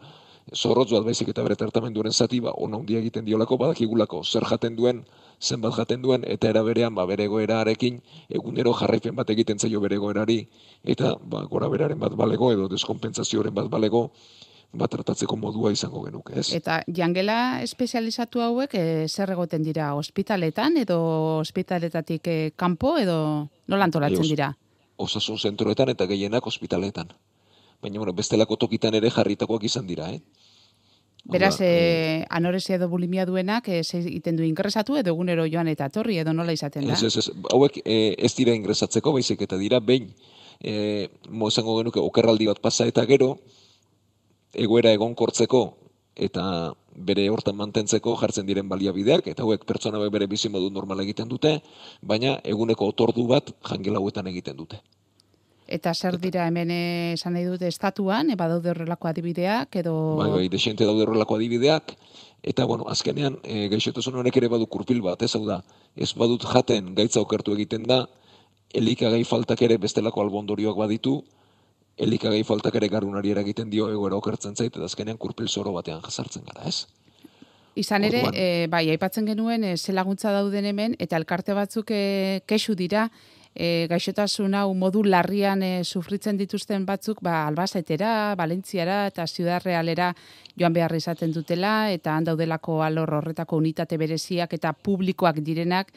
zorrotz 0.56 0.92
bat 0.94 1.06
baizik 1.08 1.32
eta 1.34 1.44
bere 1.44 1.58
tratamenduren 1.60 2.14
zati 2.14 2.40
ba 2.40 2.54
ona 2.56 2.80
egiten 3.02 3.26
diolako 3.26 3.58
badakigulako 3.58 4.24
zer 4.24 4.46
jaten 4.46 4.76
duen 4.76 5.04
zenbat 5.40 5.74
jaten 5.78 6.02
duen 6.02 6.24
eta 6.28 6.50
era 6.50 6.64
berean 6.64 6.96
ba 6.96 7.06
bere 7.06 7.28
goerarekin 7.28 8.02
egunero 8.30 8.74
jarraipen 8.74 9.16
bat 9.16 9.30
egiten 9.30 9.60
zaio 9.60 9.80
bere 9.82 9.98
goerari 9.98 10.48
eta 10.84 11.16
ba 11.22 11.44
gora 11.46 11.70
beraren 11.70 12.00
bat 12.00 12.16
balego 12.16 12.52
edo 12.52 12.68
deskonpentsazioaren 12.68 13.54
bat 13.54 13.70
balego 13.70 14.12
bat 14.74 14.92
tratatzeko 14.92 15.38
modua 15.38 15.72
izango 15.72 16.02
genuke, 16.04 16.40
ez? 16.40 16.52
Eta 16.54 16.82
jangela 16.92 17.62
espezializatu 17.64 18.42
hauek 18.44 18.76
e, 18.76 19.08
zer 19.08 19.32
egoten 19.32 19.64
dira 19.64 19.94
ospitaletan 19.96 20.76
edo 20.78 21.00
ospitaletatik 21.40 22.28
e, 22.28 22.52
kanpo 22.56 22.98
edo 23.00 23.48
nola 23.68 23.88
antolatzen 23.88 24.28
dira? 24.28 24.52
osasun 24.98 25.38
zentroetan 25.40 25.90
eta 25.94 26.08
gehienak 26.10 26.48
ospitaletan. 26.48 27.14
Baina, 27.82 28.00
bueno, 28.02 28.14
bestelako 28.18 28.58
tokitan 28.58 28.98
ere 28.98 29.12
jarritakoak 29.14 29.64
izan 29.70 29.88
dira, 29.88 30.10
eh? 30.10 30.22
Beraz, 31.28 31.58
e, 31.60 32.26
anoresia 32.30 32.78
edo 32.78 32.88
bulimia 32.88 33.26
duenak 33.28 33.68
e, 33.68 33.82
egiten 33.84 34.38
du 34.40 34.46
ingresatu 34.48 34.96
edo 34.96 35.12
egunero 35.12 35.46
joan 35.52 35.68
eta 35.68 35.90
torri 35.92 36.18
edo 36.22 36.34
nola 36.34 36.56
izaten 36.56 36.88
da? 36.88 36.96
Ez, 36.96 37.04
ez, 37.04 37.18
ez. 37.20 37.32
Hauek 37.52 37.82
e, 37.84 38.16
ez 38.16 38.34
dira 38.38 38.56
ingresatzeko, 38.56 39.12
baizik 39.18 39.44
eta 39.44 39.60
dira, 39.60 39.82
behin, 39.84 40.08
e, 40.64 41.10
mo 41.30 41.52
esango 41.52 41.76
genuke, 41.82 42.00
okerraldi 42.00 42.48
bat 42.48 42.62
pasa 42.64 42.88
eta 42.88 43.04
gero, 43.10 43.36
egoera 44.56 44.94
egonkortzeko 44.96 45.64
eta 46.18 46.74
bere 46.98 47.28
hortan 47.30 47.58
mantentzeko 47.60 48.16
jartzen 48.18 48.48
diren 48.48 48.70
baliabideak, 48.70 49.28
eta 49.30 49.44
hauek 49.46 49.68
pertsona 49.70 50.02
bere 50.10 50.26
bizi 50.32 50.50
modu 50.50 50.72
normal 50.74 51.04
egiten 51.04 51.30
dute, 51.30 51.60
baina 52.02 52.38
eguneko 52.44 52.88
otordu 52.94 53.28
bat 53.30 53.52
jangela 53.70 54.02
hauetan 54.02 54.32
egiten 54.32 54.58
dute. 54.58 54.82
Eta 55.68 55.94
zer 55.94 56.16
dira 56.24 56.46
hemen 56.48 56.72
esan 56.72 57.34
nahi 57.36 57.44
dute 57.44 57.68
estatuan, 57.68 58.32
eba 58.32 58.48
daude 58.48 58.72
horrelako 58.72 59.10
adibideak, 59.10 59.76
edo... 59.82 59.94
Bai, 60.16 60.30
bai, 60.32 60.46
desente 60.50 60.88
daude 60.88 61.04
horrelako 61.04 61.36
adibideak, 61.36 61.92
eta, 62.42 62.66
bueno, 62.66 62.86
azkenean, 62.88 63.36
e, 63.44 63.68
gaixotasun 63.74 64.16
honek 64.22 64.38
ere 64.40 64.48
badu 64.48 64.70
kurpil 64.72 65.02
bat, 65.04 65.22
ez 65.28 65.34
hau 65.36 65.44
da, 65.46 65.60
ez 65.96 66.14
badut 66.16 66.46
jaten 66.48 66.94
gaitza 66.96 67.20
okertu 67.20 67.58
egiten 67.58 67.84
da, 67.84 68.06
elikagai 68.74 69.24
faltak 69.28 69.62
ere 69.68 69.78
bestelako 69.78 70.24
albondorioak 70.24 70.80
baditu, 70.80 71.20
elikagai 71.98 72.44
faltak 72.48 72.76
ere 72.80 72.88
garunari 72.94 73.34
eragiten 73.34 73.70
dio 73.74 73.90
egoera 73.92 74.16
okertzen 74.22 74.56
zait, 74.56 74.72
eta 74.72 74.88
azkenean 74.88 75.18
kurpil 75.18 75.50
zoro 75.50 75.74
batean 75.76 76.00
jasartzen 76.06 76.46
gara, 76.48 76.68
ez? 76.70 76.86
Izan 77.78 78.08
ere, 78.08 78.24
e, 78.34 78.46
bai, 78.72 78.88
aipatzen 78.90 79.28
genuen, 79.28 79.64
e, 79.64 79.76
ze 79.78 79.94
laguntza 79.94 80.32
dauden 80.34 80.66
hemen, 80.66 80.96
eta 80.98 81.18
elkarte 81.20 81.54
batzuk 81.54 81.92
e, 81.92 82.42
kesu 82.50 82.74
dira, 82.76 83.10
e, 83.58 83.88
gaixotasun 83.90 84.54
hau 84.54 84.70
modu 84.78 85.02
larrian 85.04 85.64
e, 85.66 85.84
sufritzen 85.84 86.38
dituzten 86.38 86.86
batzuk, 86.86 87.24
ba, 87.26 87.48
albazetera, 87.48 88.36
valentziara 88.38 89.08
eta 89.10 89.26
ziudad 89.28 89.66
realera 89.66 90.14
joan 90.58 90.74
behar 90.74 90.94
izaten 90.96 91.34
dutela, 91.34 91.92
eta 91.92 92.16
handaudelako 92.16 92.84
alor 92.86 93.18
horretako 93.20 93.58
unitate 93.58 93.98
bereziak 93.98 94.54
eta 94.54 94.74
publikoak 94.74 95.42
direnak, 95.42 95.92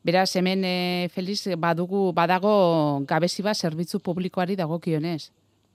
Beraz, 0.00 0.30
hemen 0.36 0.62
e, 0.64 1.10
Feliz 1.12 1.42
badugu 1.60 2.06
badago 2.16 3.02
gabezi 3.04 3.42
bat 3.44 3.58
zerbitzu 3.58 3.98
publikoari 4.00 4.54
dagokionez. 4.56 5.28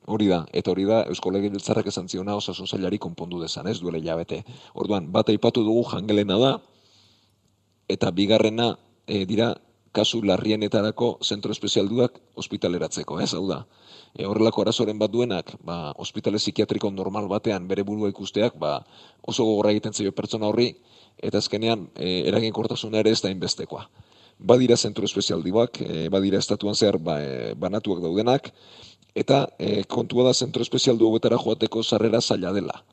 Hori 0.09 0.29
da, 0.29 0.39
eta 0.53 0.71
hori 0.71 0.85
da 0.85 1.03
Eusko 1.09 1.29
Legebiltzarrak 1.33 1.91
esan 1.91 2.09
ziona 2.09 2.33
osasun 2.37 2.65
zailari 2.65 2.97
konpondu 3.01 3.41
dezan, 3.41 3.67
ez 3.69 3.77
duele 3.81 4.01
jabete. 4.01 4.41
Orduan, 4.73 5.11
bat 5.13 5.29
aipatu 5.29 5.61
dugu 5.65 5.83
jangelena 5.91 6.39
da, 6.41 6.51
eta 7.89 8.09
bigarrena 8.17 8.71
e, 9.05 9.25
dira 9.29 9.53
kasu 9.95 10.21
larrienetarako 10.27 11.09
zentro 11.23 11.53
espezialduak 11.55 12.17
ospitaleratzeko, 12.41 13.19
ez 13.23 13.31
hau 13.37 13.45
da. 13.47 13.61
E, 14.15 14.25
horrelako 14.27 14.65
arazoren 14.65 14.99
bat 14.99 15.13
duenak, 15.13 15.53
ba, 15.63 15.93
ospitale 16.05 16.41
psikiatriko 16.41 16.91
normal 16.91 17.29
batean 17.31 17.69
bere 17.71 17.85
burua 17.87 18.11
ikusteak, 18.11 18.59
ba, 18.59 18.79
oso 19.23 19.45
gogorra 19.47 19.71
egiten 19.75 19.95
zaio 19.95 20.11
pertsona 20.15 20.49
horri, 20.51 20.73
eta 21.23 21.39
azkenean 21.39 21.87
e, 21.95 22.27
eragin 22.31 22.53
kortasuna 22.55 22.99
ere 23.03 23.15
ez 23.15 23.21
da 23.23 23.31
inbestekoa. 23.31 23.87
Badira 24.35 24.75
zentro 24.75 25.07
espezialdiak, 25.07 25.79
e, 25.81 26.09
badira 26.11 26.41
estatuan 26.43 26.75
zehar 26.75 26.99
ba, 26.99 27.21
e, 27.23 27.53
banatuak 27.55 28.03
daudenak, 28.03 28.51
eta 29.15 29.45
e, 29.57 29.83
kontua 29.87 30.27
da 30.27 30.33
zentro 30.33 30.61
espezial 30.61 30.99
duetara 30.99 31.39
joateko 31.39 31.83
sarrera 31.83 32.21
zaila 32.21 32.51
dela. 32.53 32.83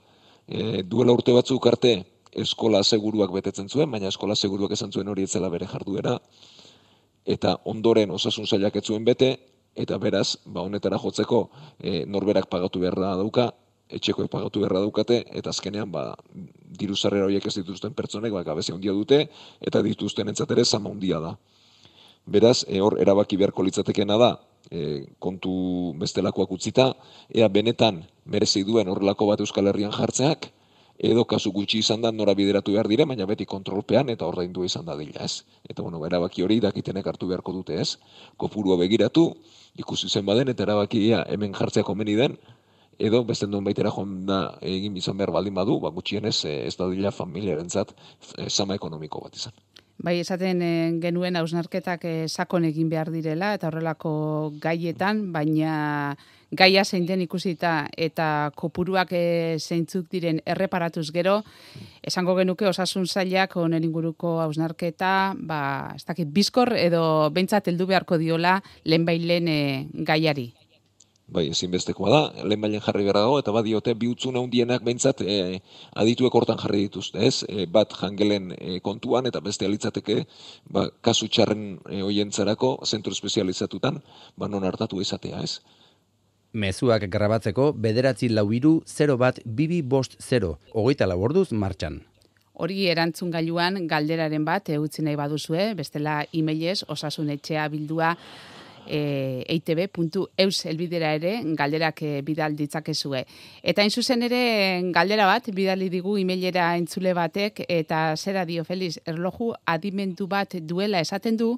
E, 0.46 0.82
duela 0.86 1.14
urte 1.18 1.34
batzuk 1.34 1.66
arte 1.66 1.96
eskola 2.32 2.82
seguruak 2.82 3.32
betetzen 3.34 3.68
zuen, 3.68 3.90
baina 3.90 4.08
eskola 4.08 4.36
seguruak 4.36 4.72
esan 4.72 4.92
zuen 4.92 5.08
hori 5.08 5.26
etzela 5.26 5.50
bere 5.52 5.66
jarduera, 5.68 6.18
eta 7.26 7.56
ondoren 7.64 8.10
osasun 8.10 8.46
zailak 8.46 8.76
ez 8.76 8.84
zuen 8.86 9.04
bete, 9.04 9.36
eta 9.74 9.98
beraz, 9.98 10.36
ba 10.44 10.62
honetara 10.62 10.98
jotzeko 11.00 11.48
e, 11.80 12.04
norberak 12.04 12.48
pagatu 12.50 12.82
beharra 12.82 13.14
dauka, 13.16 13.50
etxekoek 13.92 14.30
pagatu 14.32 14.62
beharra 14.62 14.82
daukate, 14.84 15.22
eta 15.32 15.52
azkenean, 15.52 15.90
ba, 15.92 16.12
diru 16.78 16.96
sarrera 16.96 17.28
horiek 17.28 17.46
ez 17.46 17.54
dituzten 17.58 17.94
pertsonek, 17.96 18.32
ba, 18.32 18.44
gabezia 18.44 18.74
handia 18.74 18.94
dute, 18.96 19.26
eta 19.60 19.82
dituzten 19.84 20.32
entzatere 20.32 20.64
zama 20.64 20.90
handia 20.90 21.20
da. 21.20 21.34
Beraz, 22.26 22.62
e, 22.68 22.80
hor, 22.80 22.98
erabaki 23.02 23.36
beharko 23.40 23.64
litzatekena 23.66 24.18
da, 24.20 24.32
e, 24.70 25.04
kontu 25.18 25.52
bestelakoak 26.00 26.52
utzita, 26.54 26.92
ea 27.34 27.48
benetan 27.48 28.02
merezi 28.24 28.64
duen 28.64 28.88
horrelako 28.88 29.28
bat 29.32 29.42
Euskal 29.44 29.68
Herrian 29.72 29.92
jartzeak, 29.92 30.52
edo 31.02 31.24
kasu 31.26 31.50
gutxi 31.50 31.80
izan 31.82 32.00
da 32.04 32.12
nora 32.14 32.34
bideratu 32.38 32.72
behar 32.76 32.88
dire, 32.88 33.04
baina 33.10 33.26
beti 33.26 33.44
kontrolpean 33.44 34.12
eta 34.14 34.26
ordaindu 34.30 34.64
izan 34.64 34.86
da 34.86 34.94
dila, 34.96 35.26
ez? 35.26 35.42
Eta 35.68 35.82
bueno, 35.82 35.98
erabaki 36.06 36.44
hori 36.46 36.60
dakitenek 36.62 37.08
hartu 37.10 37.26
beharko 37.32 37.52
dute, 37.58 37.80
ez? 37.82 37.96
Kopurua 38.38 38.78
begiratu, 38.78 39.26
ikusi 39.82 40.08
zen 40.08 40.26
baden, 40.28 40.52
eta 40.54 40.62
erabaki 40.62 41.08
hemen 41.26 41.56
jartzea 41.58 41.82
komeni 41.82 42.14
den, 42.14 42.38
edo 43.02 43.24
beste 43.26 43.48
duen 43.50 43.64
baitera 43.66 43.90
joan 43.90 44.22
da 44.26 44.40
egin 44.62 44.94
bizan 44.94 45.18
behar 45.18 45.32
baldin 45.34 45.54
badu, 45.54 45.78
ba, 45.82 45.90
gutxienez 45.90 46.36
eh, 46.46 46.58
ez 46.68 46.76
da 46.78 46.88
dila 46.90 47.10
familiaren 47.14 47.70
zat, 47.70 47.94
eh, 48.38 48.48
sama 48.48 48.78
ekonomiko 48.78 49.24
bat 49.24 49.36
izan. 49.36 49.56
Bai, 50.02 50.18
esaten 50.22 50.62
eh, 50.66 50.92
genuen 51.02 51.38
hausnarketak 51.38 52.06
sakon 52.26 52.64
egin 52.70 52.88
behar 52.90 53.10
direla 53.14 53.52
eta 53.58 53.68
horrelako 53.70 54.12
gaietan, 54.62 55.28
baina 55.34 56.16
gaia 56.52 56.84
zein 56.84 57.06
den 57.08 57.24
ikusita 57.24 57.88
eta 57.96 58.52
kopuruak 58.56 59.12
eh, 59.16 59.56
zeintzuk 59.58 60.08
diren 60.12 60.40
erreparatuz 60.44 61.08
gero, 61.14 61.40
esango 62.04 62.36
genuke 62.36 62.68
osasun 62.68 63.06
zailak 63.08 63.56
honen 63.56 63.84
inguruko 63.88 64.38
hausnarketa, 64.44 65.12
ba, 65.38 65.62
ez 65.96 66.04
dakit, 66.04 66.28
bizkor 66.28 66.74
edo 66.76 67.30
bentsat 67.32 67.72
heldu 67.72 67.88
beharko 67.88 68.20
diola 68.20 68.60
lehen 68.84 69.06
lehen 69.06 69.48
gaiari. 70.04 70.52
Bai, 71.32 71.46
ezinbestekoa 71.52 72.10
da, 72.12 72.20
lehen 72.44 72.60
bailen 72.62 72.82
jarri 72.84 73.06
behar 73.06 73.18
dago, 73.22 73.38
eta 73.40 73.54
badiote, 73.54 73.94
bi 73.98 74.10
utzune 74.12 74.40
hundienak 74.42 74.84
behintzat 74.84 75.22
e, 75.24 75.60
adituek 76.04 76.34
hortan 76.34 76.60
jarri 76.60 76.84
dituzte, 76.86 77.22
ez? 77.26 77.42
E, 77.48 77.66
bat 77.66 77.94
jangelen 77.98 78.52
e, 78.58 78.78
kontuan, 78.84 79.28
eta 79.30 79.40
beste 79.44 79.68
alitzateke, 79.68 80.22
ba, 80.72 80.86
kasu 81.00 81.28
txarren 81.32 81.66
e, 81.88 82.02
oientzarako, 82.04 82.76
zentru 82.86 83.16
espezializatutan, 83.16 84.02
ba, 84.36 84.50
non 84.52 84.68
hartatu 84.68 85.00
izatea, 85.00 85.42
ez? 85.42 85.58
Mezuak 86.52 87.08
grabatzeko, 87.08 87.72
bederatzi 87.72 88.28
lau 88.28 88.50
iru, 88.52 88.78
0 88.86 89.16
bat, 89.20 89.40
bibi 89.44 89.80
bost 89.82 90.18
0, 90.20 90.58
hogeita 90.76 91.08
laborduz 91.08 91.48
martxan. 91.56 92.02
Hori 92.52 92.84
erantzun 92.92 93.30
gailuan 93.32 93.86
galderaren 93.88 94.44
bat 94.44 94.68
eutzi 94.74 95.02
nahi 95.02 95.16
baduzue, 95.16 95.70
bestela 95.78 96.20
e-mailez 96.36 96.82
osasunetxea 96.92 97.64
bildua 97.72 98.12
e, 98.86 99.44
eitb.eus 99.48 100.66
elbidera 100.66 101.14
ere 101.14 101.34
galderak 101.58 102.02
e, 102.02 102.12
bidal 102.22 102.56
ditzakezue. 102.56 103.24
Eta 103.62 103.82
hain 103.82 103.90
zuzen 103.90 104.22
ere 104.28 104.42
galdera 104.94 105.26
bat 105.26 105.48
bidali 105.54 105.88
digu 105.92 106.16
emailera 106.18 106.72
entzule 106.76 107.14
batek 107.14 107.64
eta 107.68 108.12
zera 108.16 108.44
dio 108.44 108.64
Feliz 108.64 108.98
erloju 109.06 109.52
adimendu 109.66 110.26
bat 110.26 110.56
duela 110.60 111.00
esaten 111.00 111.36
du 111.36 111.56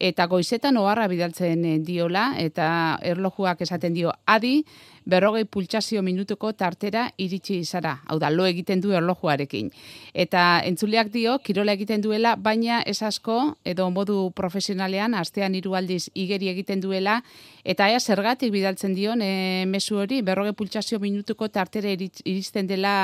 eta 0.00 0.24
goizetan 0.26 0.78
oharra 0.80 1.06
bidaltzen 1.12 1.84
diola 1.84 2.30
eta 2.40 2.98
erlojuak 3.04 3.60
esaten 3.66 3.94
dio 3.94 4.14
adi 4.24 4.64
berrogei 5.10 5.44
pultsazio 5.44 6.02
minutuko 6.06 6.52
tartera 6.54 7.08
iritsi 7.18 7.58
izara. 7.64 7.96
Hau 8.06 8.18
da, 8.22 8.30
lo 8.30 8.46
egiten 8.46 8.80
du 8.80 8.94
erlojuarekin. 8.96 9.70
Eta 10.14 10.44
entzuleak 10.68 11.10
dio, 11.12 11.36
kirola 11.44 11.74
egiten 11.76 12.04
duela, 12.04 12.36
baina 12.36 12.80
ez 12.86 13.00
asko, 13.06 13.38
edo 13.64 13.88
modu 13.90 14.30
profesionalean, 14.36 15.16
astean 15.18 15.56
hiru 15.58 15.74
aldiz 15.78 16.06
igeri 16.14 16.50
egiten 16.52 16.82
duela, 16.84 17.20
eta 17.64 17.90
ea 17.90 18.00
zergatik 18.00 18.52
bidaltzen 18.54 18.94
dion 18.94 19.22
e, 19.22 19.66
mesu 19.66 19.98
hori, 20.00 20.22
berrogei 20.22 20.56
pultsazio 20.56 21.00
minutuko 21.02 21.48
tartera 21.48 21.92
iristen 21.92 22.70
dela 22.70 22.94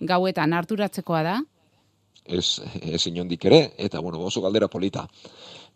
gauetan, 0.00 0.54
harturatzekoa 0.54 1.22
da? 1.26 1.38
Ez, 2.28 2.60
ez 2.84 3.06
inondik 3.08 3.46
ere, 3.48 3.62
eta 3.80 4.02
bueno, 4.04 4.20
oso 4.20 4.42
galdera 4.44 4.68
polita 4.68 5.06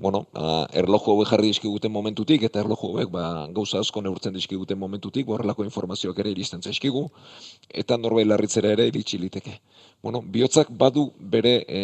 bueno, 0.02 0.26
a, 0.34 0.66
erloju 0.74 1.12
hauek 1.12 1.28
jarri 1.30 1.52
dizkiguten 1.52 1.92
momentutik, 1.94 2.42
eta 2.48 2.58
erloju 2.60 2.88
hauek 2.90 3.10
ba, 3.14 3.46
gauza 3.54 3.78
asko 3.78 4.02
neurtzen 4.02 4.34
dizkiguten 4.34 4.78
momentutik, 4.78 5.28
horrelako 5.30 5.62
informazioak 5.68 6.18
ere 6.18 6.32
iristen 6.34 6.62
zaizkigu, 6.62 7.04
eta 7.82 7.96
norbait 8.00 8.26
larritzera 8.26 8.72
ere 8.74 8.88
iritsi 8.90 9.20
liteke. 9.22 9.54
Bueno, 10.02 10.18
bihotzak 10.34 10.72
badu 10.74 11.04
bere 11.34 11.52
e, 11.68 11.82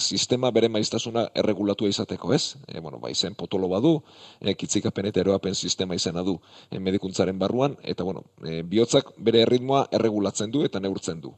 sistema, 0.00 0.48
bere 0.50 0.70
maiztasuna 0.72 1.26
erregulatu 1.36 1.86
izateko, 1.86 2.32
ez? 2.32 2.56
E, 2.66 2.80
bueno, 2.80 3.02
ba, 3.02 3.12
izen 3.12 3.36
potolo 3.36 3.68
badu, 3.68 3.98
e, 4.40 4.54
kitzikapen 4.56 5.10
eta 5.10 5.20
eroapen 5.20 5.54
sistema 5.54 5.98
izena 5.98 6.24
du 6.24 6.38
e, 6.70 6.80
medikuntzaren 6.80 7.38
barruan, 7.38 7.76
eta 7.84 8.08
bueno, 8.08 8.24
e, 8.40 8.62
bihotzak 8.62 9.12
bere 9.18 9.44
erritmoa 9.44 9.84
erregulatzen 9.92 10.50
du 10.50 10.64
eta 10.64 10.80
neurtzen 10.80 11.20
du. 11.20 11.34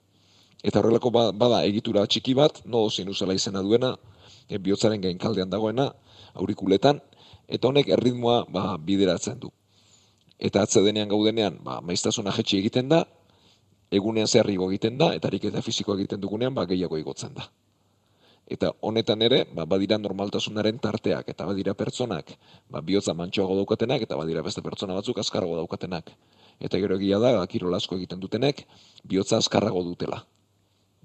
Eta 0.63 0.79
horrelako 0.79 1.11
ba, 1.11 1.27
bada 1.33 1.65
egitura 1.67 2.07
txiki 2.07 2.39
bat, 2.39 2.63
no 2.65 2.87
sinusela 2.91 3.35
izena 3.35 3.67
duena, 3.67 3.97
e, 4.51 4.59
bihotzaren 4.59 5.01
gainkaldean 5.01 5.51
dagoena, 5.51 5.93
aurikuletan, 6.35 7.01
eta 7.49 7.71
honek 7.71 7.89
erritmoa 7.95 8.45
ba, 8.51 8.75
bideratzen 8.77 9.39
du. 9.41 9.53
Eta 10.39 10.65
atze 10.67 10.83
denean 10.83 11.09
gaudenean, 11.09 11.59
ba, 11.65 11.81
maiztasuna 11.85 12.35
jetxi 12.35 12.59
egiten 12.59 12.91
da, 12.91 13.05
egunean 13.91 14.27
zerrigo 14.27 14.71
egiten 14.71 14.99
da, 14.99 15.13
eta 15.15 15.29
harik 15.29 15.49
eta 15.51 15.63
fizikoa 15.63 15.99
egiten 15.99 16.21
dugunean, 16.23 16.55
ba, 16.55 16.67
gehiago 16.71 16.99
igotzen 16.99 17.35
da. 17.37 17.47
Eta 18.51 18.73
honetan 18.87 19.23
ere, 19.23 19.45
ba, 19.55 19.67
badira 19.69 19.99
normaltasunaren 19.99 20.81
tarteak, 20.83 21.29
eta 21.31 21.47
badira 21.47 21.75
pertsonak, 21.79 22.33
ba, 22.71 22.83
bihotza 22.83 23.15
mantxoago 23.15 23.61
daukatenak, 23.61 24.07
eta 24.07 24.19
badira 24.19 24.43
beste 24.43 24.63
pertsona 24.67 24.97
batzuk 24.97 25.21
azkarrago 25.23 25.59
daukatenak. 25.61 26.11
Eta 26.61 26.81
gero 26.83 26.99
egia 26.99 27.21
da, 27.23 27.37
kirol 27.47 27.77
asko 27.79 27.99
egiten 28.01 28.21
dutenek, 28.21 28.65
bihotza 29.07 29.39
azkarrago 29.39 29.85
dutela. 29.87 30.25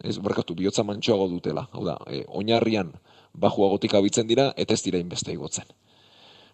Ez, 0.04 0.18
barkatu, 0.20 0.56
bihotza 0.58 0.84
mantxoago 0.84 1.30
dutela. 1.32 1.68
Hau 1.72 1.86
da, 1.86 2.00
e, 2.10 2.24
oinarrian, 2.28 2.90
bajuagotik 3.38 3.94
abitzen 3.98 4.28
dira, 4.28 4.52
eta 4.58 4.74
ez 4.74 4.82
dira 4.84 5.00
inbeste 5.02 5.34
igotzen. 5.34 5.70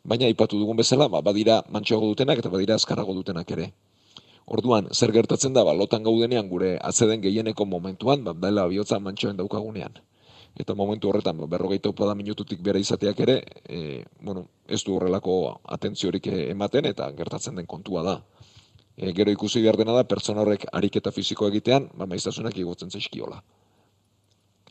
Baina 0.03 0.27
ipatu 0.31 0.57
dugun 0.57 0.79
bezala, 0.79 1.07
ba, 1.07 1.21
badira 1.21 1.61
mantxoago 1.69 2.07
dutenak 2.13 2.41
eta 2.41 2.49
badira 2.49 2.75
azkarrago 2.75 3.13
dutenak 3.13 3.51
ere. 3.53 3.71
Orduan, 4.49 4.87
zer 4.91 5.13
gertatzen 5.13 5.53
da, 5.53 5.63
ba, 5.63 5.75
lotan 5.77 6.03
gaudenean 6.03 6.49
gure 6.49 6.73
atzeden 6.81 7.21
gehieneko 7.21 7.67
momentuan, 7.69 8.23
ba, 8.25 8.33
dela 8.33 8.65
bihotza 8.67 8.99
mantxoen 8.99 9.37
daukagunean. 9.37 10.01
Eta 10.59 10.75
momentu 10.75 11.11
horretan, 11.11 11.37
ba, 11.37 11.47
berrogeita 11.47 11.93
upada 11.93 12.15
minututik 12.17 12.63
bere 12.65 12.81
izateak 12.81 13.21
ere, 13.27 13.37
e, 13.69 14.03
bueno, 14.19 14.47
ez 14.67 14.81
du 14.83 14.97
horrelako 14.97 15.37
atentziorik 15.77 16.27
ematen 16.33 16.89
eta 16.89 17.11
gertatzen 17.15 17.61
den 17.61 17.69
kontua 17.69 18.03
da. 18.03 18.17
E, 18.97 19.13
gero 19.13 19.31
ikusi 19.31 19.61
behar 19.61 19.77
dena 19.77 19.93
da, 19.95 20.03
pertsona 20.03 20.41
horrek 20.41 20.65
ariketa 20.73 21.13
fiziko 21.13 21.47
egitean, 21.47 21.91
ba, 21.93 22.09
maiztasunak 22.09 22.57
igotzen 22.57 22.89
zaizkiola 22.89 23.39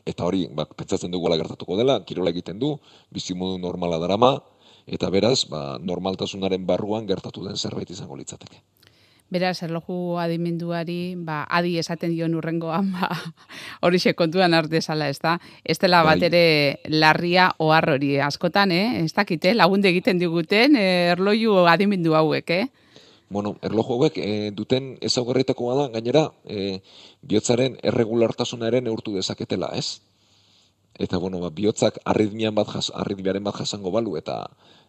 eta 0.05 0.25
hori 0.25 0.47
ba, 0.53 0.65
pentsatzen 0.65 1.11
dugu 1.11 1.29
gertatuko 1.37 1.77
dela, 1.77 2.01
kirola 2.05 2.29
egiten 2.29 2.59
du, 2.59 2.77
bizimodu 3.11 3.57
normala 3.57 3.99
darama, 3.99 4.39
eta 4.87 5.09
beraz, 5.09 5.45
ba, 5.49 5.77
normaltasunaren 5.79 6.65
barruan 6.65 7.07
gertatu 7.07 7.43
den 7.45 7.57
zerbait 7.57 7.89
izango 7.89 8.15
litzateke. 8.15 8.61
Beraz, 9.31 9.61
erloju 9.63 10.17
adimenduari, 10.19 11.15
ba, 11.15 11.45
adi 11.47 11.77
esaten 11.79 12.11
dion 12.11 12.33
urrengoan, 12.35 12.91
ba, 12.97 13.07
hori 13.87 13.99
kontuan 14.13 14.53
artezala, 14.53 15.07
ez 15.07 15.19
da? 15.23 15.37
Ez 15.63 15.77
dela 15.79 16.03
bai. 16.03 16.17
bat 16.17 16.25
ere 16.27 16.43
larria 16.89 17.51
ohar 17.59 17.93
hori 17.93 18.17
askotan, 18.19 18.71
eh? 18.75 19.03
Ez 19.05 19.13
dakite, 19.13 19.53
lagunde 19.55 19.87
egiten 19.87 20.19
diguten, 20.19 20.75
eh, 20.75 21.13
erloju 21.13 21.63
adimendu 21.71 22.17
hauek, 22.19 22.49
eh? 22.49 22.67
Bueno, 23.31 23.55
erloju 23.63 23.95
hauek 23.95 24.17
e, 24.19 24.51
duten 24.51 24.97
ezaugarritako 25.01 25.71
bada, 25.71 25.87
gainera, 25.93 26.25
e, 26.43 26.81
bihotzaren 27.23 27.77
erregulartasunaren 27.91 28.83
neurtu 28.83 29.15
dezaketela, 29.15 29.71
ez? 29.79 30.01
Eta, 30.99 31.17
bueno, 31.17 31.39
ba, 31.39 31.49
bihotzak 31.55 32.01
arritmian 32.11 32.53
bat, 32.57 32.67
jas, 32.75 32.91
arritmiaren 33.03 33.43
bat 33.47 33.55
jasango 33.61 33.93
balu, 33.95 34.17
eta 34.19 34.35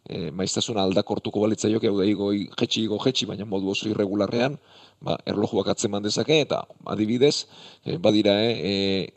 e, 0.04 0.32
maiztasuna 0.34 0.82
aldakortuko 0.82 1.44
balitza 1.44 1.70
joke, 1.70 1.86
hau 1.86 2.00
da, 2.00 2.06
igoi, 2.10 2.48
jetxi, 2.58 2.82
igo, 2.88 2.98
jetxi, 3.04 3.28
baina 3.30 3.46
modu 3.46 3.70
oso 3.72 3.86
irregularrean, 3.88 4.58
ba, 5.06 5.16
erlojuak 5.30 5.70
atzeman 5.72 6.02
dezake, 6.02 6.40
eta 6.42 6.64
adibidez, 6.96 7.46
e, 7.86 7.96
badira, 8.02 8.34
e, 8.42 9.12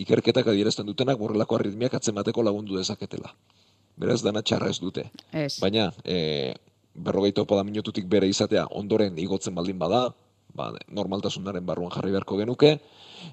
ikerketak 0.00 0.48
adierazten 0.48 0.88
dutenak, 0.88 1.20
borrelako 1.20 1.60
arritmiak 1.60 2.00
atzemateko 2.00 2.42
lagundu 2.48 2.80
dezaketela. 2.80 3.36
Beraz, 4.00 4.22
dana 4.24 4.42
txarra 4.42 4.72
ez 4.72 4.80
dute. 4.80 5.06
Baina, 5.60 5.90
e, 6.04 6.56
berrogeita 6.96 7.42
opa 7.42 7.60
da 7.60 7.64
minututik 7.64 8.08
bere 8.08 8.28
izatea 8.28 8.66
ondoren 8.70 9.18
igotzen 9.18 9.54
baldin 9.54 9.78
bada, 9.78 10.08
ba, 10.56 10.72
normaltasunaren 10.88 11.64
barruan 11.66 11.92
jarri 11.92 12.12
beharko 12.14 12.38
genuke, 12.40 12.76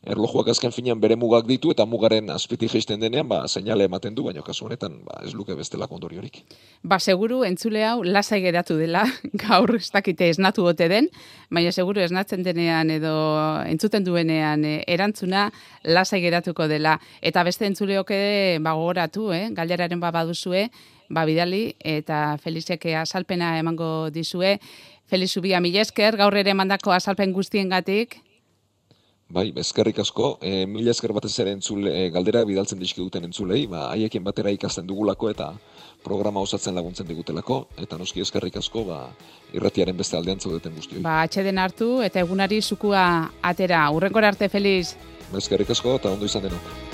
erlojuak 0.07 0.49
azken 0.53 0.71
finean 0.75 0.99
bere 1.03 1.15
mugak 1.19 1.45
ditu 1.47 1.71
eta 1.73 1.85
mugaren 1.87 2.29
azpiti 2.33 2.67
geisten 2.71 3.01
denean, 3.01 3.27
ba, 3.29 3.43
seinale 3.47 3.87
ematen 3.87 4.15
du, 4.15 4.25
baina 4.27 4.43
kasu 4.45 4.67
honetan 4.67 4.99
ba, 5.07 5.19
ez 5.25 5.33
luke 5.35 5.55
bestela 5.59 5.87
kondoriorik. 5.91 6.41
Ba, 6.83 6.99
seguru, 6.99 7.41
entzule 7.47 7.83
hau, 7.87 7.97
lasai 8.03 8.41
geratu 8.43 8.77
dela, 8.79 9.05
gaur 9.45 9.75
ez 9.79 9.89
dakite 9.93 10.29
esnatu 10.33 10.67
gote 10.67 10.89
den, 10.91 11.09
baina 11.53 11.71
seguru 11.71 12.03
esnatzen 12.03 12.43
denean 12.45 12.91
edo 12.93 13.13
entzuten 13.67 14.07
duenean 14.07 14.65
e, 14.67 14.75
erantzuna 14.87 15.49
lasai 15.83 16.21
geratuko 16.23 16.67
dela. 16.71 16.97
Eta 17.21 17.43
beste 17.47 17.67
entzuleok 17.69 18.11
ere, 18.15 18.59
ba, 18.63 18.75
gogoratu, 18.79 19.31
eh? 19.35 19.47
galderaren 19.55 20.03
ba, 20.03 20.11
baduzue, 20.15 20.67
ba, 21.09 21.25
bidali 21.25 21.75
eta 21.79 22.37
Felizeke 22.41 22.95
azalpena 22.95 23.57
emango 23.59 24.09
dizue. 24.11 24.59
Feliz 25.07 25.35
Ubia 25.37 25.59
Milesker, 25.59 26.17
gaur 26.17 26.35
ere 26.37 26.53
mandako 26.53 26.93
azalpen 26.95 27.33
guztiengatik. 27.33 28.21
Bai, 29.33 29.47
bezkerrik 29.51 29.97
asko, 30.03 30.37
e, 30.45 30.67
mila 30.69 30.91
esker 30.93 31.13
batez 31.15 31.31
ere 31.41 31.55
entzule, 31.55 31.89
e, 31.89 32.09
galdera 32.13 32.43
bidaltzen 32.45 32.77
dizki 32.77 33.01
duten 33.01 33.25
entzulei, 33.25 33.63
ba, 33.71 33.87
haiekin 33.89 34.23
batera 34.23 34.53
ikasten 34.53 34.85
dugulako 34.85 35.31
eta 35.31 35.49
programa 36.05 36.43
osatzen 36.45 36.75
laguntzen 36.77 37.09
digutelako, 37.09 37.63
eta 37.81 37.97
noski 37.97 38.21
eskerrik 38.21 38.61
asko, 38.61 38.85
ba, 38.91 39.01
irratiaren 39.57 39.97
beste 39.97 40.19
aldean 40.19 40.39
zaudeten 40.43 40.77
guztioi. 40.77 41.01
Ba, 41.01 41.21
atxeden 41.23 41.57
hartu 41.57 41.95
eta 42.05 42.21
egunari 42.21 42.61
zukua 42.61 43.05
atera. 43.41 43.87
Urrenkor 43.95 44.29
arte, 44.29 44.53
Feliz. 44.53 44.93
Bezkerrik 45.33 45.73
asko 45.73 45.97
eta 45.97 46.13
ondo 46.13 46.29
izan 46.29 46.45
denok. 46.45 46.92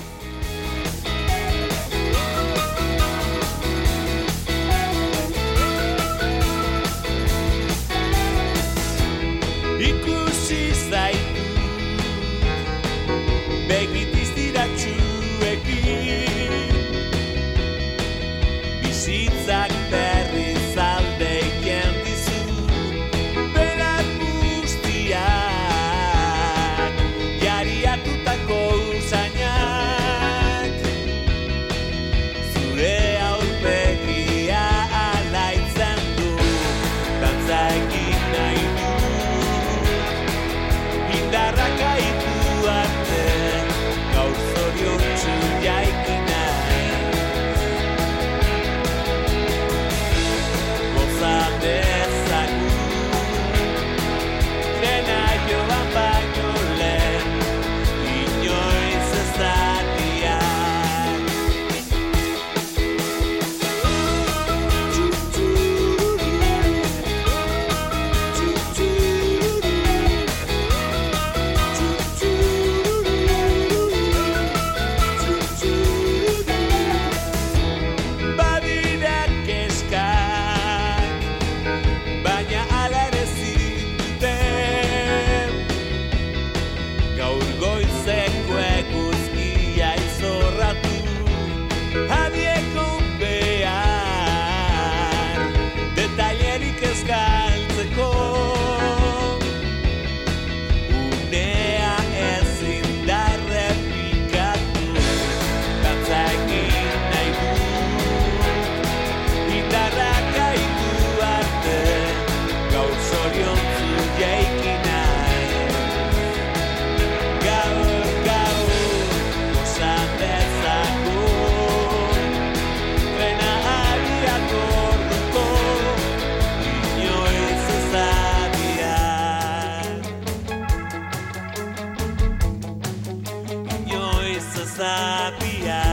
sabia. 134.70 135.89